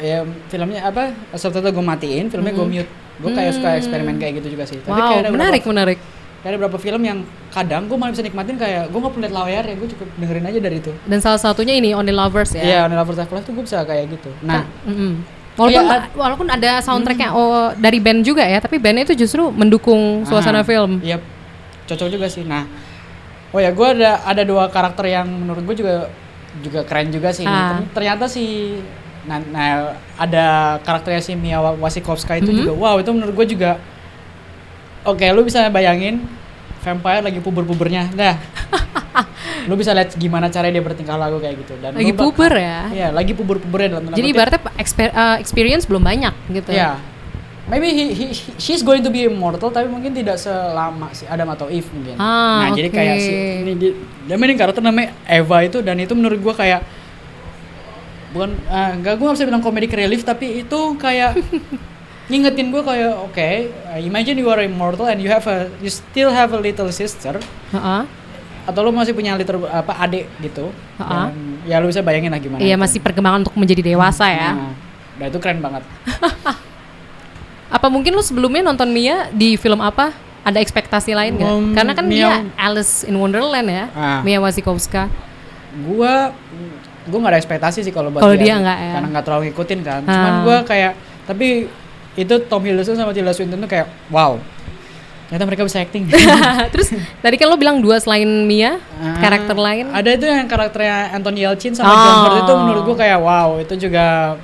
[0.00, 1.12] ya filmnya apa?
[1.36, 2.90] Subtitle gue matiin, filmnya gue mute.
[3.20, 4.78] Gue kayak suka eksperimen kayak gitu juga sih.
[4.78, 4.98] Tapi Hmm.
[4.98, 5.98] Wow, kayak ada menarik beberapa, menarik.
[6.40, 7.18] ada beberapa film yang
[7.50, 10.44] kadang gue malah bisa nikmatin kayak gue nggak perlu liat layar ya, gue cukup dengerin
[10.46, 10.92] aja dari itu.
[11.04, 12.62] Dan salah satunya ini Only Lovers ya.
[12.62, 14.30] Iya, Only Lovers Left Alive tuh gue bisa kayak gitu.
[14.40, 15.12] Nah, Mm-mm.
[15.52, 20.24] Walaupun Iya, walaupun ada soundtracknya oh, dari band juga ya, tapi bandnya itu justru mendukung
[20.24, 20.96] suasana Ah, film.
[21.00, 21.20] Iya,
[21.84, 22.42] cocok juga sih.
[22.42, 22.64] Nah,
[23.50, 26.08] oh ya, gue ada ada dua karakter yang menurut gue juga
[26.56, 27.44] juga keren juga sih.
[27.44, 27.76] Ah.
[27.76, 28.44] Terny- Ternyata si
[29.22, 29.68] nah, nah,
[30.14, 30.44] ada
[30.80, 32.56] karakternya si Mia Wa- Wasikowska itu Mhm.
[32.58, 33.80] juga, wow itu menurut gue juga.
[35.02, 36.20] Oke, lu bisa bayangin
[36.80, 38.36] vampire lagi puber-pubernya, dah.
[39.68, 41.72] lu bisa lihat gimana cara dia bertingkah laku kayak gitu.
[41.78, 42.78] Dan Lagi puber ya.
[42.88, 46.70] Iya, lagi puber-pubernya dalam tanda Jadi ibaratnya exper- uh, experience belum banyak gitu.
[46.70, 46.96] Ya.
[47.66, 51.48] Maybe he, he, he- she's going to be immortal tapi mungkin tidak selama si Adam
[51.48, 52.18] atau Eve mungkin.
[52.18, 53.30] Ah, nah, jadi kayak si
[53.62, 53.92] ini dia,
[54.26, 56.82] dia mainin karakter namanya Eva itu dan itu menurut gua kayak
[58.30, 61.34] bukan ah, enggak gua nggak bisa bilang comedic relief tapi itu kayak
[62.30, 63.48] ngingetin gua kayak oke
[63.86, 67.34] uh, imagine you are immortal and you have a you still have a little sister
[67.70, 68.02] Heeh.
[68.64, 70.70] atau lu masih punya little apa adik gitu.
[70.96, 71.28] Ha-ha.
[71.28, 72.60] Dan ya lu bisa bayangin lah gimana.
[72.60, 72.82] Iya itu.
[72.82, 74.54] masih perkembangan untuk menjadi dewasa ya.
[74.54, 74.72] Nah,
[75.18, 75.82] nah itu keren banget.
[77.70, 80.10] Apa mungkin lu sebelumnya nonton Mia di film apa?
[80.40, 81.52] ada ekspektasi lain nggak?
[81.52, 84.20] Um, Karena kan Mia- dia Alice in Wonderland ya, Ah.
[84.24, 85.12] Mia Wasikowska.
[85.84, 86.32] gua
[87.10, 88.90] gua nggak ada ekspektasi sih kalau buat Kalau dia nggak ya?
[88.94, 90.08] karena nggak terlalu ngikutin kan Ah.
[90.08, 90.92] cuman gua kayak
[91.24, 91.66] tapi
[92.12, 94.38] itu Tom Hiddleston sama Tilda Swinton tuh kayak wow
[95.26, 96.10] ternyata mereka bisa acting
[96.74, 99.86] Terus tadi kan lo bilang dua selain Mia, Ah, karakter lain.
[99.88, 101.94] ada itu yang karakternya Anthony Yelchin sama Oh.
[101.96, 104.34] John Hurt itu menurut gua kayak wow itu juga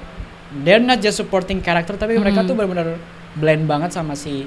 [0.63, 2.49] they're not just supporting character tapi mereka Hmm.
[2.49, 3.03] tuh benar-benar
[3.35, 4.47] blend banget sama si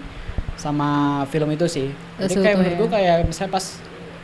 [0.56, 0.90] sama
[1.26, 2.78] film itu sih jadi kayak menurut ya.
[2.78, 3.66] gua kayak misalnya pas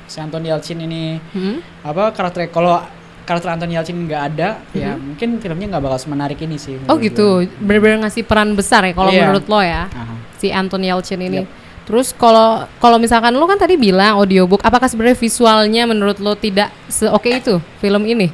[0.06, 1.60] si Anthony Yelchin ini Hmm?
[1.82, 2.80] apa karakter kalau
[3.26, 6.88] karakter Anthony Yelchin nggak ada ya mungkin filmnya nggak bakal semenarik ini sih Mm-hmm.
[6.88, 9.26] Oh gitu, bener-bener ngasih peran besar ya kalau Iya.
[9.26, 9.86] menurut lo ya.
[9.88, 10.14] Aha.
[10.36, 11.42] si Anton Yelchin ini.
[11.42, 11.48] Yep.
[11.86, 16.70] Terus kalau kalau misalkan lo kan tadi bilang audiobook, apakah sebenarnya visualnya menurut lo tidak
[16.88, 18.30] seoke itu film ini?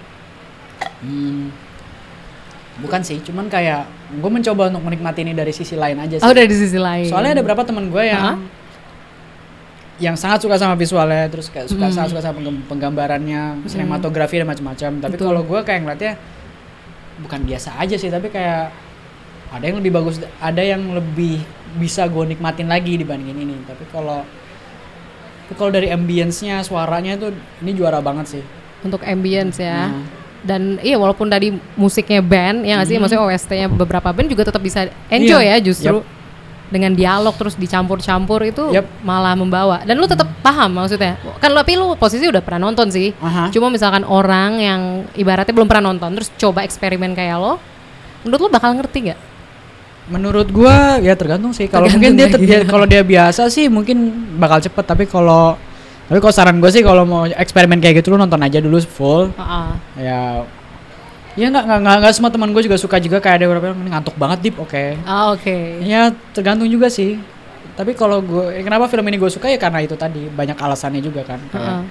[0.99, 1.49] Hmm,
[2.79, 6.31] bukan sih cuman kayak gue mencoba untuk menikmati ini dari sisi lain aja sih Oh
[6.31, 7.05] dari sisi lain.
[7.05, 8.60] soalnya ada beberapa teman gue yang Ha-ha.
[10.01, 11.93] Yang sangat suka sama visualnya terus kayak suka Hmm.
[11.93, 16.13] sangat suka sama penggam- penggambarannya sinematografi dan macam-macam tapi kalau gue kayak ngeliatnya
[17.19, 18.73] bukan biasa aja sih tapi kayak
[19.51, 21.37] ada yang lebih bagus ada yang lebih
[21.73, 24.25] bisa gue nikmatin lagi dibandingin ini tapi kalau
[25.51, 28.43] kalau dari ambience-nya suaranya itu ini juara banget sih
[28.81, 29.91] untuk ambience ya.
[29.91, 30.03] Nah.
[30.41, 33.01] Dan iya walaupun tadi musiknya band ya nggak sih, Mhm.
[33.05, 35.53] maksudnya OST-nya beberapa band juga tetap bisa enjoy Iya.
[35.53, 36.01] ya justru.
[36.71, 39.03] Dengan dialog terus dicampur-campur itu Yep.
[39.03, 39.83] malah membawa.
[39.83, 41.19] Dan lu tetap paham maksudnya.
[41.37, 43.11] Kan tapi lu posisi udah pernah nonton sih.
[43.19, 43.51] Aha.
[43.51, 44.81] Cuma misalkan orang yang
[45.13, 47.59] ibaratnya belum pernah nonton terus coba eksperimen kayak lo,
[48.23, 49.19] menurut lo bakal ngerti nggak?
[50.07, 51.67] Menurut gua ya tergantung sih.
[51.67, 54.83] Kalau mungkin dia, dia- kalau dia biasa sih mungkin bakal cepet.
[54.87, 55.59] Tapi kalau
[56.07, 59.31] tapi kalau saran gue sih kalau mau eksperimen kayak gitu lu nonton aja dulu full.
[59.31, 59.67] Heeh.
[59.99, 60.21] Ya
[61.41, 63.89] ya nggak nggak nggak semua teman gue juga suka juga kayak ada beberapa yang "Ini
[63.97, 64.83] ngantuk banget dip oke.
[65.09, 65.57] Ah, oke.
[65.81, 67.17] Ya tergantung juga sih.
[67.73, 71.01] Tapi kalau gue eh, kenapa film ini gue suka ya karena itu tadi banyak alasannya
[71.01, 71.41] juga kan.
[71.49, 71.83] Kayak, Heeh.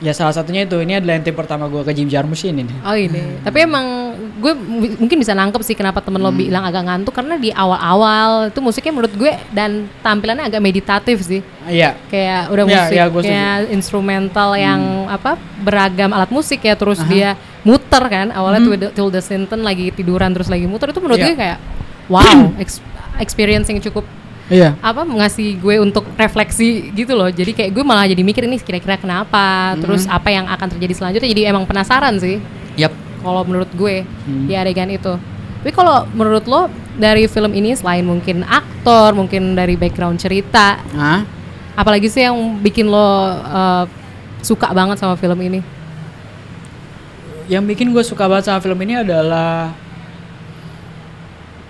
[0.00, 2.64] Ya salah satunya itu ini adalah yang pertama gue ke Jim Jarmusch ini.
[2.64, 2.78] nih.
[2.88, 3.36] Oh ini.
[3.44, 4.52] Tapi emang gue
[4.96, 8.96] mungkin bisa nangkep sih kenapa temen lo bilang agak ngantuk karena di awal-awal itu musiknya
[8.96, 11.44] menurut gue dan tampilannya agak meditatif sih.
[11.68, 12.00] Iya.
[12.08, 17.36] Kayak udah Iya, iya, gue musiknya instrumental yang apa beragam alat musik ya terus dia
[17.62, 21.26] muter kan awalnya tuh Tilda Swinton lagi tiduran terus lagi muter itu menurut Iya.
[21.26, 21.58] gue kayak
[22.06, 22.82] wow ex-
[23.18, 24.04] experience yang cukup
[24.50, 24.74] Iya.
[24.82, 28.98] apa ngasih gue untuk refleksi gitu loh jadi kayak gue malah jadi mikir ini kira-kira
[28.98, 32.42] kenapa terus apa yang akan terjadi selanjutnya jadi emang penasaran sih
[32.74, 32.90] Yap.
[33.20, 34.46] kalau menurut gue Hmm.
[34.46, 35.14] di adegan itu
[35.60, 41.22] tapi kalau menurut lo dari film ini selain mungkin aktor mungkin dari background cerita Hah?
[41.76, 43.84] apalagi sih yang bikin lo uh,
[44.40, 45.60] suka banget sama film ini
[47.46, 49.72] yang bikin gue suka banget sama film ini adalah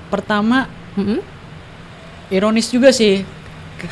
[0.08, 1.20] pertama Mm-mm.
[2.28, 3.22] ironis juga sih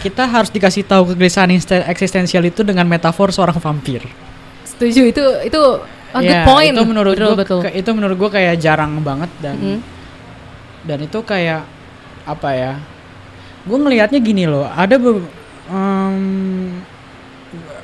[0.02, 1.48] kita harus dikasih tahu kegelisahan
[1.88, 4.04] eksistensial itu dengan metafor seorang vampir.
[4.68, 5.60] setuju itu itu
[6.12, 7.60] a good Ya, point Itu menurut betul, gue betul.
[7.72, 9.80] itu menurut gue kayak jarang banget dan Mm-mm.
[10.84, 11.64] dan itu kayak
[12.22, 12.72] apa ya?
[13.64, 15.24] Gue ngelihatnya gini loh, ada be-
[15.68, 16.20] em,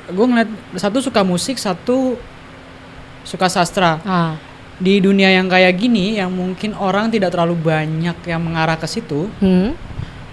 [0.07, 2.17] gue ngeliat satu suka musik, satu
[3.25, 3.99] suka sastra.
[4.05, 4.33] ah
[4.75, 9.31] Di dunia yang kayak gini, yang mungkin orang tidak terlalu banyak yang mengarah ke situ,
[9.39, 9.71] hmm.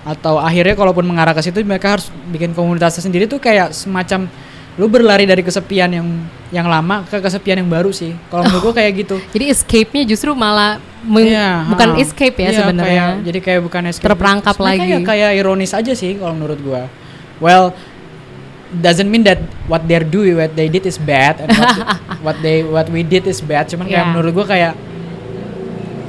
[0.03, 4.27] atau akhirnya kalaupun mengarah ke situ mereka harus bikin komunitasnya sendiri tuh kayak semacam
[4.75, 6.09] lu berlari dari kesepian yang
[6.51, 8.17] yang lama ke kesepian yang baru sih.
[8.33, 9.17] Kalau menurut gua kayak gitu.
[9.31, 11.99] jadi escape-nya justru malah Iya, bukan ha.
[11.99, 14.07] escape ya Iya, sebenarnya kayak- jadi kayak bukan escape.
[14.07, 14.79] Terperangkap lagi.
[14.87, 16.83] Kayak, kayak ironis aja sih kalau menurut gua.
[17.43, 17.75] Well,
[18.75, 21.77] doesn't mean that what they're doing, what they did is bad, and what,
[22.25, 23.67] what they what we did is bad.
[23.67, 24.11] Cuman kayak Iya.
[24.11, 24.73] menurut gua kayak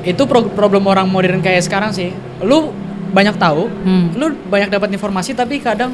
[0.04, 2.12] itu pro- problem orang modern kayak sekarang sih.
[2.40, 2.72] Lu
[3.10, 4.12] banyak tahu, Hmm.
[4.14, 5.92] lu banyak dapat informasi, tapi kadang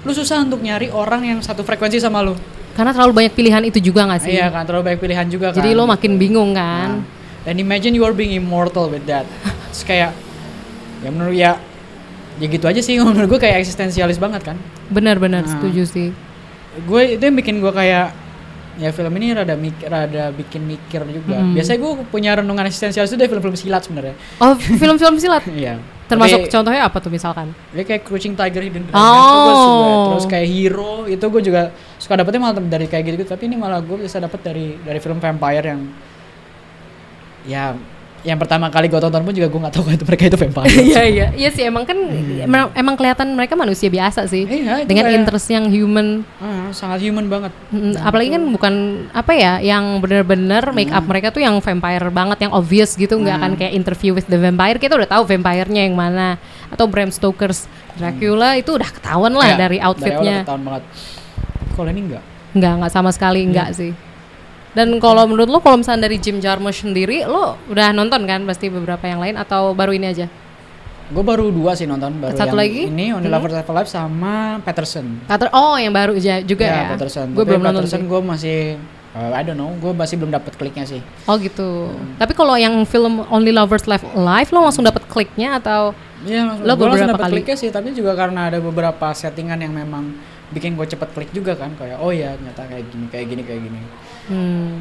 [0.00, 2.34] lu susah untuk nyari orang yang satu frekuensi sama lu.
[2.72, 5.60] karena terlalu banyak pilihan itu juga nggak sih Iya kan, terlalu banyak pilihan juga kan.
[5.60, 9.28] jadi lo makin bingung kan Nah, dan imagine you are being immortal with that.
[9.68, 10.10] Terus kayak
[10.98, 11.60] ya menurut ya
[12.36, 14.56] ya gitu aja sih menurut gue kayak eksistensialis banget kan.
[14.88, 15.50] benar-benar Nah.
[15.50, 16.08] setuju sih
[16.84, 18.16] Gue itu yang bikin gue kayak
[18.80, 21.36] ya film ini rada mikir rada bikin mikir juga.
[21.36, 21.52] Mm.
[21.52, 24.16] Biasanya gue punya renungan eksistensialis itu dari film-film silat sebenarnya.
[24.38, 25.76] oh film-film silat Iya.
[26.08, 29.76] termasuk Tapi- contohnya apa tuh misalkan Ya kayak Crouching Tiger Hidden Dragon itu gue suka.
[29.76, 30.04] Oh.
[30.10, 31.62] Terus kayak Hero itu gue juga
[31.96, 35.20] suka dapetnya malah dari kayak gitu, Tapi ini malah gue bisa dapet dari dari film
[35.20, 35.80] vampire yang
[37.44, 37.76] ya
[38.22, 40.70] yang pertama kali gue tonton pun juga gue nggak tahu kalau itu mereka itu vampire.
[40.78, 41.26] Iya iya.
[41.32, 41.98] Iya sih emang kan
[42.38, 44.46] emang, emang kelihatan mereka manusia biasa sih.
[44.46, 46.22] Iya, dengan kayak- interest yang human.
[46.38, 47.50] Ah, sangat human banget.
[47.68, 48.74] Mm, apalagi kan bukan
[49.10, 53.16] apa ya yang bener-bener make up mereka tuh yang vampire banget yang obvious gitu.
[53.16, 54.78] Nggak akan kayak interview with the vampire.
[54.78, 56.38] Kita udah tahu vampire-nya yang mana.
[56.68, 60.36] Atau Bram Stoker's Dracula itu udah ketahuan lah Iya, dari awal outfitnya.
[60.42, 60.82] ketahuan banget.
[61.72, 62.22] Kalau ini enggak.
[62.52, 63.92] nggak nggak sama sekali nggak sih
[64.72, 68.66] dan kalau menurut lo kalau misalnya dari Jim Jarmusch sendiri lo udah nonton kan pasti
[68.66, 70.26] beberapa yang lain atau baru ini aja
[71.12, 72.08] Gue baru dua sih nonton.
[72.16, 72.82] Baru Satu yang lagi?
[72.88, 73.36] Ini Only Hmm.
[73.36, 74.32] Lovers Left Alive sama
[74.64, 75.20] Patterson.
[75.28, 77.36] Pater oh yang baru aja juga ya, Patterson.
[77.36, 78.58] gue belum nonton Patterson gue masih
[79.12, 81.04] uh, I don't know, gue masih belum dapet kliknya sih.
[81.28, 81.92] Oh gitu.
[82.16, 86.64] Tapi kalau yang film Only Lovers Left Alive lo langsung dapet kliknya atau Iya, langsung,
[86.64, 87.32] Lo gua langsung kali?
[87.34, 90.16] kliknya sih, tapi juga karena ada beberapa settingan yang memang
[90.52, 93.60] bikin gue cepet klik juga kan, kayak oh ya ternyata kayak gini, kayak gini, kayak
[93.60, 93.80] gini.
[94.28, 94.74] hmm,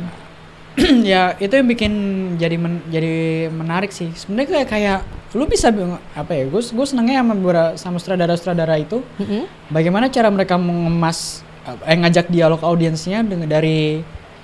[1.04, 1.94] ya itu yang bikin
[2.36, 3.14] jadi men- jadi
[3.50, 4.12] menarik sih.
[4.14, 5.00] Sebenarnya kayak kayak
[5.34, 5.72] lu bisa
[6.14, 6.44] apa ya?
[6.48, 9.48] Gue gue senengnya sama beberapa sama sutradara-sutradara itu mm-mm.
[9.68, 11.44] bagaimana cara mereka mengemas
[11.86, 14.02] eh ngajak dialog audiensnya dengan dari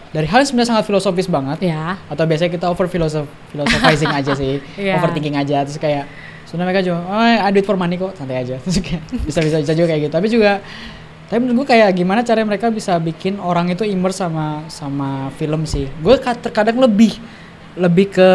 [0.07, 4.31] dari hal yang sebenarnya sangat filosofis banget ya atau biasanya kita over philosoph philosophizing aja
[4.31, 4.95] sih Iya.
[5.01, 6.05] overthinking aja terus kayak
[6.45, 9.39] sebenarnya mereka cuma oh I do it for money kok santai aja terus kayak bisa
[9.43, 10.61] bisa bisa juga kayak gitu tapi juga
[11.27, 15.63] tapi menurut gue kayak gimana cara mereka bisa bikin orang itu immerse sama sama film
[15.63, 17.19] sih gue ka- terkadang lebih
[17.75, 18.29] lebih ke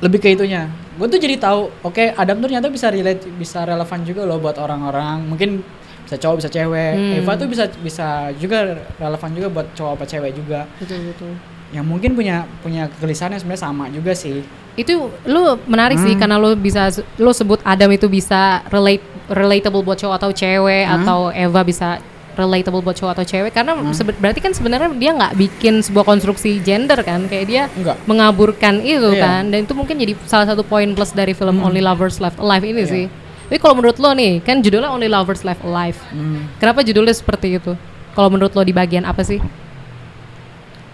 [0.00, 4.00] lebih ke itunya gue tuh jadi tahu oke Adam tuh ternyata bisa relate bisa relevan
[4.02, 5.62] juga loh buat orang-orang mungkin
[6.02, 7.16] bisa cowok bisa cewek Hmm.
[7.18, 8.58] Eva tuh bisa bisa juga
[8.96, 11.32] relevan juga buat cowok apa cewek juga betul betul.
[11.70, 14.40] yang mungkin punya punya kegelisahan yang sebenarnya sama juga sih
[14.72, 16.20] Itu lu menarik sih Hmm.
[16.20, 20.94] karena lu bisa lu sebut Adam itu bisa relate relatable buat cowok atau cewek Hmm.
[21.00, 21.98] atau Eva bisa
[22.32, 23.92] relatable buat cowok atau cewek karena Hmm.
[24.14, 29.04] berarti kan sebenarnya dia nggak bikin sebuah konstruksi gender kan kayak dia enggak mengaburkan itu.
[29.06, 29.20] Hmm.
[29.20, 32.62] kan dan itu mungkin jadi salah satu poin plus dari film Only Lovers Left Alive
[32.62, 32.88] ini Iya.
[32.88, 33.04] sih.
[33.44, 36.00] Tapi kalau menurut lo nih kan judulnya Only Lovers Left Alive.
[36.08, 36.48] Hmm.
[36.56, 37.76] Kenapa judulnya seperti itu?
[38.10, 39.40] Kalau menurut lo di bagian apa sih?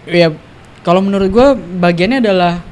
[0.07, 0.33] ya
[0.81, 1.47] kalau menurut gue
[1.77, 2.65] bagiannya adalah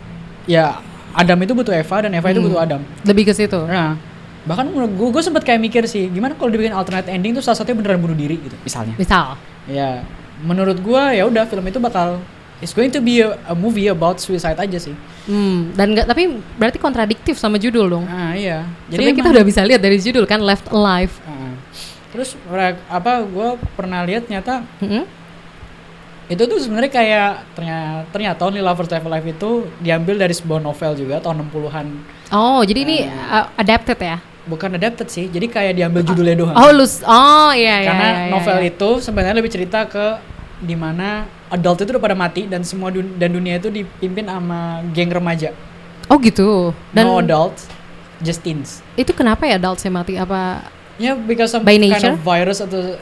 [0.45, 0.81] ya
[1.13, 2.49] Adam itu butuh Eva dan Eva itu Hmm.
[2.49, 3.61] butuh Adam Lebih ke situ.
[3.61, 4.01] nah
[4.47, 7.59] bahkan menurut gue gue sempat kayak mikir sih gimana kalau dibikin alternate ending tuh salah
[7.59, 9.35] satunya beneran bunuh diri gitu misalnya Misal.
[9.67, 10.07] ya
[10.39, 12.23] menurut gue ya udah film itu bakal
[12.57, 14.95] it's going to be a, a movie about suicide aja sih
[15.27, 18.07] Hmm, dan nggak tapi berarti kontradiktif sama judul dong.
[18.07, 21.11] ah iya Jadi kita emang- udah bisa lihat dari judul kan Left Alive.
[21.21, 21.51] Ah.
[22.09, 22.39] terus
[22.87, 25.03] apa gue pernah lihat nyata Mm-mm.
[26.27, 30.95] itu tuh sebenarnya kayak ternyata ternyata Only Lovers Left Alive itu diambil dari sebuah novel
[30.97, 31.87] juga tahun 60-an
[32.29, 33.47] Oh, jadi ini Ah.
[33.47, 34.19] uh, adapted ya?
[34.47, 37.03] Bukan adapted sih jadi kayak diambil judulnya doang Oh, lus.
[37.03, 37.87] Oh, iya iya.
[37.87, 38.71] karena iya, iya, novel iya.
[38.71, 40.23] itu sebenarnya lebih cerita ke
[40.57, 44.81] di mana adult itu udah pada mati dan semua dun- dan dunia itu dipimpin sama
[44.91, 45.51] geng remaja
[46.07, 46.71] Oh, gitu.
[46.95, 47.59] Dan no adult
[48.19, 50.65] just teens itu kenapa ya adult mati apa
[50.97, 52.97] ya because some By kind of virus atau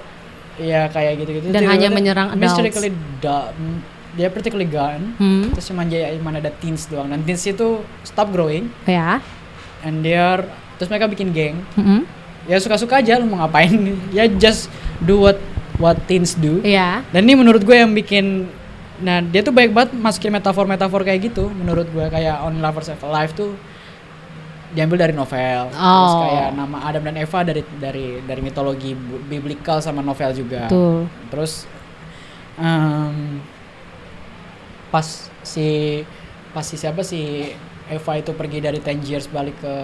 [0.56, 2.74] ya kayak gitu-gitu Dan hanya menyerang adults.
[3.20, 3.52] Da-
[4.14, 8.30] dia particularly gone hmm, terus cuma aja mana ada teens doang dan teens itu stop
[8.30, 9.18] growing ya.
[9.82, 12.02] and they are terus mereka bikin geng Mm-mm.
[12.44, 13.72] ya suka-suka aja lu mau ngapain
[14.16, 14.66] ya just
[14.98, 15.38] do what
[15.76, 17.02] what teens do Iya.
[17.08, 18.46] dan ini menurut gue yang bikin
[18.96, 23.02] nah dia tuh baik banget masukin metafor-metafor kayak gitu menurut gue kayak On Lovers Have
[23.02, 23.50] Alive tuh
[24.70, 26.22] diambil dari novel terus Oh.
[26.24, 31.06] kayak nama Adam dan Eva dari dari dari mitologi biblical sama novel juga Betul.
[31.28, 31.66] terus
[32.54, 33.42] em,
[34.90, 35.06] pas
[35.42, 36.02] si
[36.50, 37.50] pas si siapa si
[37.84, 39.74] Eva itu pergi dari Tangiers balik ke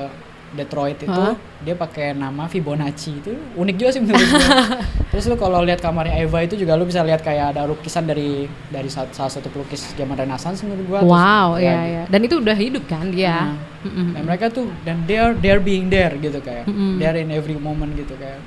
[0.50, 1.38] Detroit itu Hah?
[1.60, 4.48] dia pakai nama Fibonacci itu unik juga sih menurut gue.
[5.14, 8.44] Terus lu kalau lihat kamarnya Eva itu juga lu bisa lihat kayak ada lukisan dari
[8.66, 11.00] dari sa- salah satu pelukis zaman Renaissance menurut gua.
[11.00, 11.86] Wow, ya iya gitu.
[11.86, 12.02] iya.
[12.08, 13.30] Dan itu udah hidup kan dia.
[13.30, 14.08] Nah, Mm-mm.
[14.12, 16.98] dan mereka tuh dan they are they are being there gitu kayak Mm-mm.
[16.98, 18.42] they are in every moment gitu kayak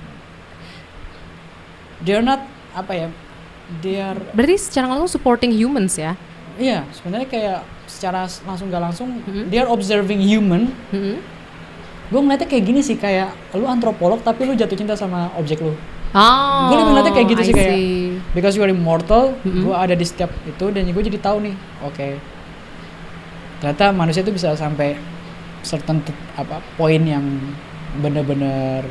[1.99, 3.07] they are not apa ya
[3.79, 6.13] they are Berarti secara langsung supporting humans ya?
[6.53, 9.49] iya sebenarnya kayak secara langsung gak langsung Mm-mm.
[9.49, 11.17] they are observing human Mm-mm.
[12.13, 15.73] Gue ngeliatnya kayak gini sih kayak lu antropolog tapi lu jatuh cinta sama objek lu
[16.13, 16.69] Oh.
[16.69, 18.21] Gua lebih ngeliatnya kayak gitu I sih, kayak- see.
[18.31, 19.65] because you are immortal Mm-mm.
[19.65, 22.07] gue ada di setiap itu dan gue jadi tahu nih oke
[23.57, 24.93] ternyata manusia itu bisa sampai
[25.61, 27.25] certain apa poin yang
[27.95, 28.85] bener-bener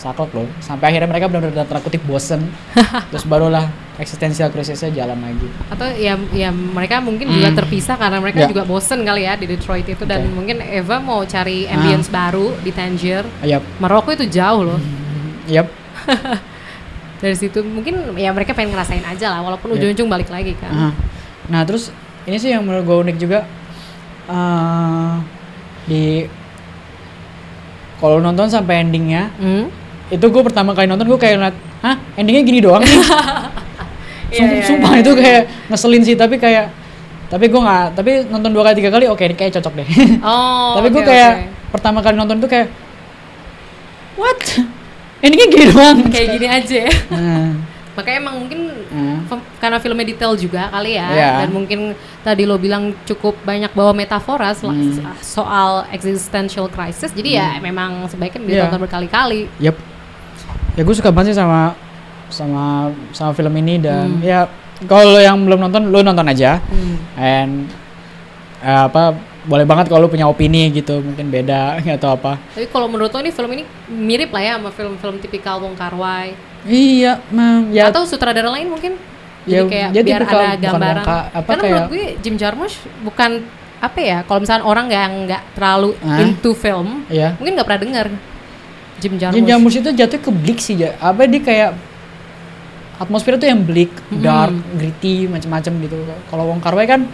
[0.00, 2.48] saklek loh sampai akhirnya mereka benar-benar tanda kutip bosen
[3.12, 7.58] terus barulah eksistensial krisisnya jalan lagi atau ya ya mereka mungkin juga Hmm.
[7.58, 8.48] terpisah karena mereka Ya.
[8.48, 10.32] juga bosen kali ya di Detroit itu dan Oke.
[10.32, 13.28] mungkin Eva mau cari ambience baru di Tangier.
[13.42, 14.80] yap Maroko itu jauh loh.
[15.46, 15.68] yap
[17.20, 19.76] Dari situ mungkin ya mereka pengen ngerasain aja lah walaupun Ya.
[19.76, 20.72] ujung-ujung balik lagi kan.
[20.72, 20.90] Aha.
[21.46, 21.92] Nah terus
[22.24, 23.44] ini sih yang menurut gue unik juga
[24.26, 25.14] eh,
[25.84, 26.24] di
[27.96, 29.68] kalau nonton sampai endingnya Hmm?
[30.10, 32.98] Itu gue pertama kali nonton gue kayak ngeliat hah endingnya gini doang nih
[34.30, 35.18] Iya, Sum- iya, sumpah iya, itu iya.
[35.18, 36.70] kayak ngeselin sih tapi kayak
[37.26, 39.86] tapi gue nggak tapi nonton dua kali tiga kali oke ini kayak cocok deh
[40.20, 41.46] Oh, tapi gue oke, kayak oke.
[41.70, 42.70] pertama kali nonton tuh kayak
[44.14, 44.38] what
[45.18, 46.92] endingnya gini doang kayak gini aja ya.
[47.10, 47.50] Nah,
[47.92, 48.60] Makanya emang mungkin.
[49.26, 51.30] Fem- karena filmnya detail juga kali ya Iya.
[51.36, 51.80] dan mungkin
[52.20, 54.94] tadi lo bilang cukup banyak bawa metafora Hmm.
[55.20, 58.50] soal existential crisis jadi ya memang sebaiknya Iya.
[58.62, 59.76] ditonton berkali-kali Yep.
[60.80, 61.76] Ya gue suka banget sih sama
[62.26, 62.64] sama
[63.10, 64.22] sama film ini dan Hmm.
[64.22, 64.48] ya
[64.82, 66.96] kalau yang belum nonton lo nonton aja Hmm.
[67.14, 67.52] and
[68.60, 69.12] eh, apa
[69.42, 72.40] boleh banget kalau lo punya opini gitu mungkin beda atau apa.
[72.50, 75.92] tapi kalau menurut lo ini film ini mirip lah ya sama film-film tipikal Wong Kar
[75.92, 78.96] Wai Iya, mam ya atau sutradara lain mungkin
[79.42, 82.04] Ya, jadi kayak dia biar tipikal ada bukan gambaran Kar- apa karena kayak- menurut gue
[82.20, 83.30] Jim Jarmusch bukan
[83.80, 86.20] apa ya kalau misalnya orang nggak nggak terlalu Hah?
[86.20, 87.32] into film ya.
[87.36, 88.06] mungkin nggak pernah dengar
[88.98, 90.74] Jim Jarmusch Jim Jarmusch itu jatuh ke bleak sih.
[90.98, 91.70] Apa dia kayak
[92.96, 94.20] atmosfer tuh yang bleak, Hmm.
[94.20, 95.96] dark, gritty, macam-macam gitu.
[96.26, 97.08] Kalau Wong Kar Wai kan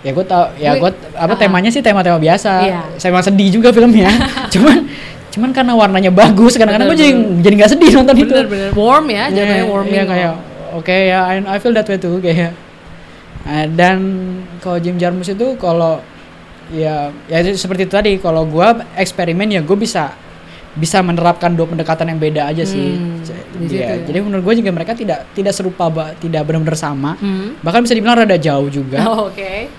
[0.00, 1.38] ya gue tau ya Gue- gue apa Ah.
[1.38, 2.52] temanya sih tema-tema biasa.
[2.62, 2.80] Iya.
[2.96, 4.06] Saya emang sedih juga filmnya.
[4.54, 4.86] cuman
[5.30, 7.12] cuman karena warnanya bagus kadang-kadang gue jadi
[7.42, 8.30] jadi nggak sedih nonton itu.
[8.30, 10.32] bener-bener warm ya jatuhnya Iya, warming Iya kayak
[10.72, 12.54] oke ya I, I feel that way too kayak.
[13.44, 13.98] Eh, dan
[14.58, 15.98] kalau Jim Jarmusch itu kalau
[16.70, 20.14] ya ya itu seperti itu tadi kalau gua eksperimen ya gue bisa
[20.74, 22.98] bisa menerapkan dua pendekatan yang beda aja sih.
[22.98, 23.22] Hmm,
[23.62, 24.04] iya, ya.
[24.04, 27.14] Jadi menurut gue juga mereka tidak tidak serupa ba- tidak benar-benar sama.
[27.16, 27.54] Hmm.
[27.58, 28.98] Bahkan bisa dibilang rada jauh juga.
[29.04, 29.70] Oh, Oke,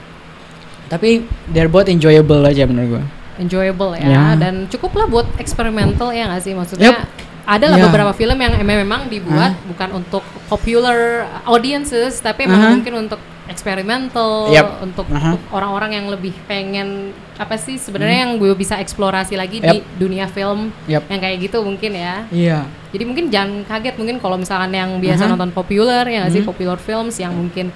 [0.85, 3.03] Tapi they're both enjoyable aja menurut gue.
[3.35, 4.23] enjoyable ya, Ya.
[4.39, 6.95] dan cukup lah buat eksperimental ya nggak sih maksudnya.
[6.95, 7.03] Yup.
[7.43, 7.83] Ada lah Ya.
[7.85, 12.71] beberapa film yang emang memang dibuat bukan untuk popular audiences, tapi emang Aha.
[12.71, 14.67] mungkin untuk eksperimental, Yup.
[14.81, 19.67] untuk untuk orang-orang yang lebih pengen apa sih sebenarnya yang gue bisa eksplorasi lagi di
[19.67, 19.79] Hmm.
[19.79, 19.99] Yup.
[19.99, 21.03] dunia film Yup.
[21.05, 22.15] yang kayak gitu mungkin ya.
[22.29, 22.59] Iya.
[22.89, 25.31] Jadi mungkin jangan kaget mungkin kalau misalkan yang biasa Aha.
[25.31, 26.49] nonton populer ya nggak sih Mhm.
[26.49, 27.69] popular films yang mungkin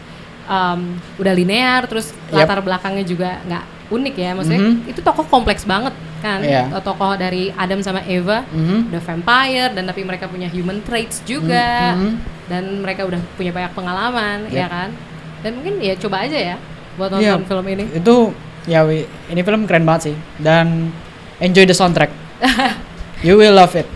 [0.46, 2.42] um, udah linear terus Yap.
[2.42, 4.90] latar belakangnya juga nggak unik ya maksudnya Mhm.
[4.90, 6.74] itu tokoh kompleks banget kan Iya.
[6.80, 8.90] tokoh dari Adam sama Eva Mhm.
[8.90, 12.12] udah vampire dan tapi mereka punya human traits juga Mhm.
[12.48, 14.70] dan mereka udah punya banyak pengalaman ya Yap.
[14.70, 14.90] kan
[15.40, 16.56] dan mungkin ya coba aja ya
[16.96, 18.36] buat nonton film ini Itu
[18.66, 20.92] ya wi- ini film keren banget sih dan
[21.38, 22.12] enjoy the soundtrack.
[23.26, 23.88] you will love it.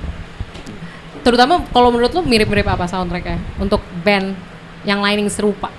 [1.22, 4.36] terutama kalau menurut lu mirip-mirip apa soundtracknya untuk band
[4.84, 5.72] yang lain yang serupa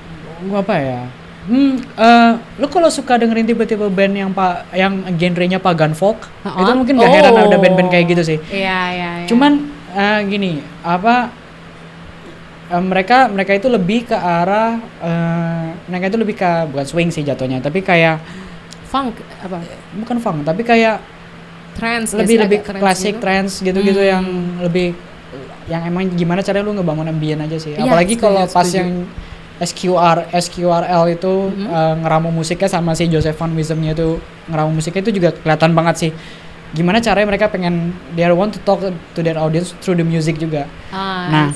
[0.42, 1.00] Gua apa ya?
[1.44, 6.56] Hmm, eh, lu kalau suka dengerin tiba-tiba band yang pak yang genrenya pagan folk, Ha-ha.
[6.58, 7.44] itu mungkin gak heran Oh.
[7.44, 8.38] ada band-band kayak gitu sih.
[8.46, 9.26] Iya, iya, iya.
[9.26, 9.60] Cuman
[9.90, 11.28] eh, gini, apa
[12.66, 17.20] eh, mereka mereka itu lebih ke arah eh, mereka itu lebih ke bukan swing sih
[17.20, 18.20] jatuhnya, tapi kayak
[18.84, 19.58] funk apa?
[19.96, 21.00] bukan funk, tapi kayak
[21.74, 23.20] Trance lebih lebih klasik gitu?
[23.20, 24.06] trance gitu-gitu Hmm.
[24.08, 24.24] yang
[24.62, 24.94] lebih
[25.66, 27.74] yang emang gimana caranya lu ngebangun ambien aja sih.
[27.74, 28.78] Iya, Apalagi kalau pas setuju.
[28.78, 28.90] yang
[29.56, 31.66] SQR SQRL itu Mhm.
[31.66, 35.94] eh, ngeramu musiknya sama si Joseph Van Wissemnya itu ngeramu musiknya itu juga kelihatan banget
[35.98, 36.10] sih.
[36.70, 40.70] Gimana caranya mereka pengen they want to talk to their audience through the music juga.
[40.90, 41.50] Ah, Nah.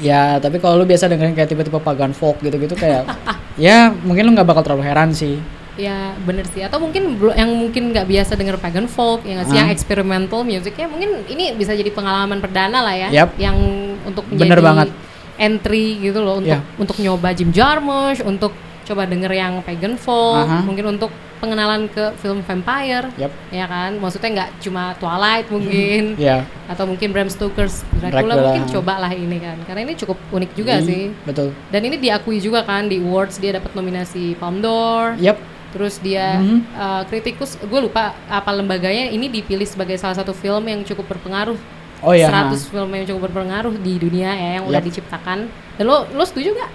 [0.00, 3.04] Ya, tapi kalau lu biasa dengerin kayak tipe-tipe pagan folk gitu-gitu kayak
[3.60, 5.36] ya mungkin lu nggak bakal terlalu heran sih.
[5.76, 6.60] Ya bener sih.
[6.60, 10.88] Atau mungkin yang mungkin nggak biasa denger pagan folk, yang nggak sih yang experimental musicnya
[10.88, 13.08] mungkin ini bisa jadi pengalaman perdana lah ya.
[13.24, 13.36] Yap.
[13.36, 13.56] Yang
[14.04, 14.88] untuk Bener menjadi banget.
[15.36, 16.60] entry gitu loh untuk Ya.
[16.76, 18.52] untuk nyoba Jim Jarmusch, untuk
[18.84, 20.60] coba denger yang pagan folk, Aha.
[20.60, 21.08] mungkin untuk
[21.40, 23.08] pengenalan ke film vampire.
[23.16, 23.32] Yap.
[23.48, 23.96] Ya kan?
[23.96, 26.14] Maksudnya nggak cuma Twilight mungkin.
[26.14, 26.44] Ya.
[26.66, 28.34] atau mungkin Bram Stoker's Dracula, Dracula.
[28.46, 31.50] mungkin cobalah ini kan karena ini cukup unik juga Iya, sih Betul.
[31.66, 35.34] dan ini diakui juga kan di awards dia dapat nominasi Palme d'Or Yap.
[35.74, 36.58] terus dia Mhm.
[36.70, 41.58] uh, kritikus gue lupa apa lembaganya ini dipilih sebagai salah satu film yang cukup berpengaruh
[42.00, 42.30] Oh ya.
[42.30, 44.86] 100 film yang cukup berpengaruh di dunia ya yang udah Yap.
[44.86, 46.70] diciptakan dan lo lo setuju gak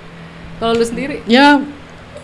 [0.58, 1.56] kalau lo sendiri Ya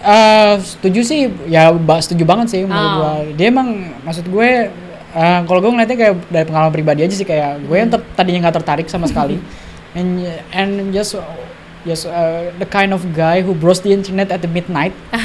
[0.02, 1.70] eh, setuju sih ya
[2.02, 2.98] setuju banget sih menurut Oh.
[2.98, 3.12] gua.
[3.34, 3.70] Dia emang
[4.02, 4.50] maksud gue
[5.12, 8.48] eh, kalau gue ngeliatnya kayak dari pengalaman pribadi aja sih kayak gue yang ter- tadinya
[8.48, 9.38] nggak tertarik sama sekali.
[10.00, 10.24] and
[10.56, 11.20] and just
[11.84, 14.96] just uh, the kind of guy who browse the internet at the midnight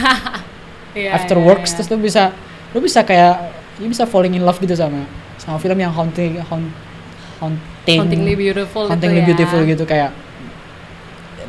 [0.97, 1.77] Iya, after iya, works iya.
[1.77, 2.23] terus lu bisa
[2.73, 5.05] lu bisa kayak lu bisa falling in love gitu sama
[5.37, 6.73] sama film yang haunting haunt,
[7.39, 9.29] haunting Hauntingly Beautiful hauntingly itu ya.
[9.29, 10.11] beautiful gitu kayak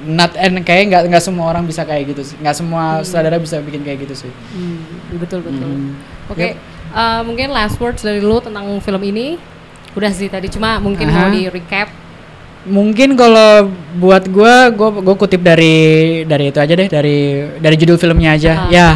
[0.07, 3.59] not and kayak nggak nggak semua orang bisa kayak gitu sih nggak semua sutradara bisa
[3.59, 4.79] bikin kayak gitu sih Hmm,
[5.13, 5.93] betul betul Hmm.
[6.27, 6.55] Oke, Yep.
[6.91, 9.39] uh, mungkin last words dari lu tentang film ini.
[9.93, 11.31] Udah sih tadi cuma mungkin mau Aha.
[11.31, 11.87] di recap.
[12.65, 15.71] mungkin kalau buat gua gua gua kutip dari
[16.21, 17.17] dari itu aja deh dari
[17.55, 18.67] dari judul filmnya aja Ah.
[18.67, 18.87] ya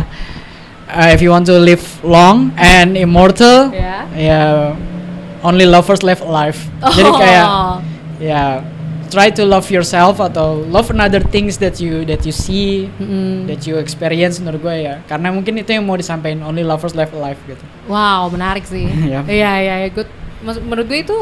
[0.89, 4.03] uh, if you want to live long and immortal, Ya.
[4.11, 4.41] ya
[5.39, 6.59] only lovers left alive.
[6.83, 7.75] Jadi kayak Oh.
[8.21, 8.59] ya
[9.11, 13.43] try to love yourself atau love another things that you that you see Mm-mm.
[13.45, 17.11] that you experience menurut gue ya karena mungkin itu yang mau disampaikan only lovers left
[17.11, 18.87] alive gitu Wow, menarik sih.
[18.87, 19.27] Iya.
[19.37, 19.89] Iya, iya, iya.
[19.89, 20.07] Good.
[20.39, 21.17] Mas- Menurut gue itu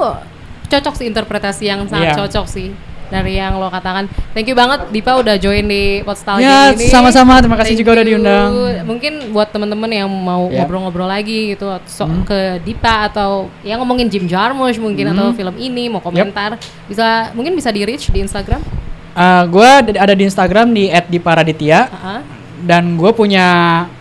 [0.65, 2.17] cocok sih interpretasi yang sangat Iya.
[2.21, 2.69] cocok sih
[3.09, 4.05] dari yang lo katakan.
[4.31, 6.85] Thank you banget Dipa udah join di Podstalgia Ya, ini.
[6.87, 7.41] sama-sama.
[7.41, 8.11] Terima kasih Thank juga udah you.
[8.15, 8.49] diundang.
[8.85, 10.61] Mungkin buat teman-teman yang mau Ya.
[10.61, 12.23] ngobrol-ngobrol lagi gitu so- Hmm.
[12.23, 15.13] ke Dipa atau yang ngomongin Jim Jarmusch mungkin Hmm.
[15.13, 16.55] atau film ini mau komentar
[16.85, 18.61] bisa mungkin bisa di reach di Instagram.
[19.09, 22.21] Uh, gue ada di Instagram di @diparaditya Ah,
[22.61, 23.45] dan gue punya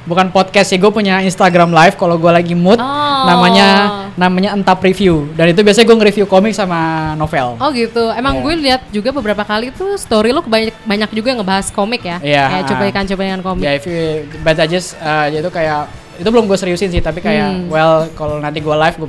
[0.03, 3.25] bukan podcast sih gue punya Instagram live kalau gue lagi mood Oh.
[3.27, 3.69] namanya
[4.15, 8.11] namanya entap review dan itu biasanya gue nge-review komik sama novel Oh gitu.
[8.11, 8.43] Emang Iya.
[8.43, 12.19] gue lihat juga beberapa kali tuh story lo banyak banyak juga yang ngebahas komik ya.
[12.19, 12.69] Iya, Kayak ah.
[12.71, 13.63] cuplikan-cuplikan komik.
[13.63, 14.27] ya if you
[14.59, 15.87] I just uh, itu kayak
[16.19, 17.71] itu belum gue seriusin sih tapi kayak Hmm.
[17.71, 19.09] well kalau nanti gue live gue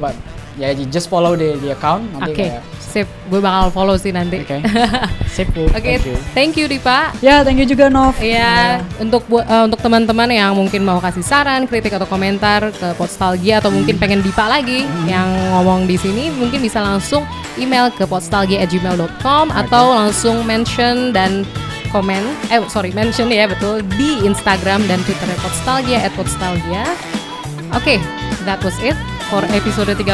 [0.60, 3.05] ya just follow di di account nanti Oke, kayak sip.
[3.29, 4.41] Gue bakal follow sih nanti.
[4.41, 4.57] oke
[5.35, 5.69] sip Bu.
[5.69, 7.13] Oke, thank you thank you Dipa.
[7.21, 11.21] ya thank you juga Nov Iya, untuk bu- eh, untuk teman-teman yang mungkin mau kasih
[11.21, 16.33] saran, kritik atau komentar ke Podstalgia atau mungkin pengen Dipa lagi yang ngomong di sini,
[16.33, 17.21] mungkin bisa langsung
[17.55, 21.45] email ke podstalgia@gmail.com atau langsung mention dan
[21.89, 26.83] komen, eh sorry mention ya betul di Instagram dan Twitter Podstalgia @podstalgia.
[27.69, 28.01] Oke,
[28.45, 28.97] that was it
[29.29, 30.09] for episode 13.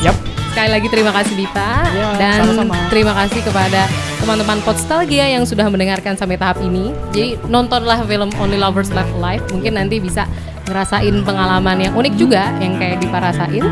[0.00, 0.39] Yap.
[0.50, 2.74] Sekali lagi terima kasih Dipa Ya, dan sama-sama.
[2.90, 3.86] terima kasih kepada
[4.18, 6.90] teman-teman Podstalgia yang sudah mendengarkan sampai tahap ini.
[7.14, 9.46] Jadi nontonlah film Only Lovers Left Alive.
[9.54, 10.26] Mungkin nanti bisa
[10.66, 13.62] ngerasain pengalaman yang unik juga yang kayak Dipa rasain.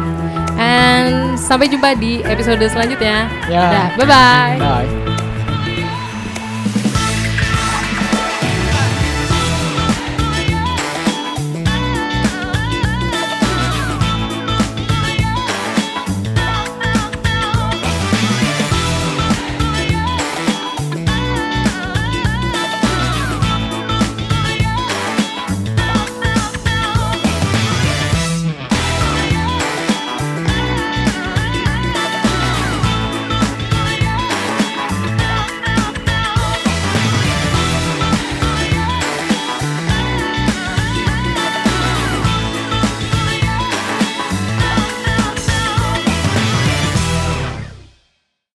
[0.59, 3.27] And sampai jumpa di episode selanjutnya.
[3.47, 3.63] Ya.
[3.71, 4.57] Dah, bye bye.
[4.59, 5.18] bye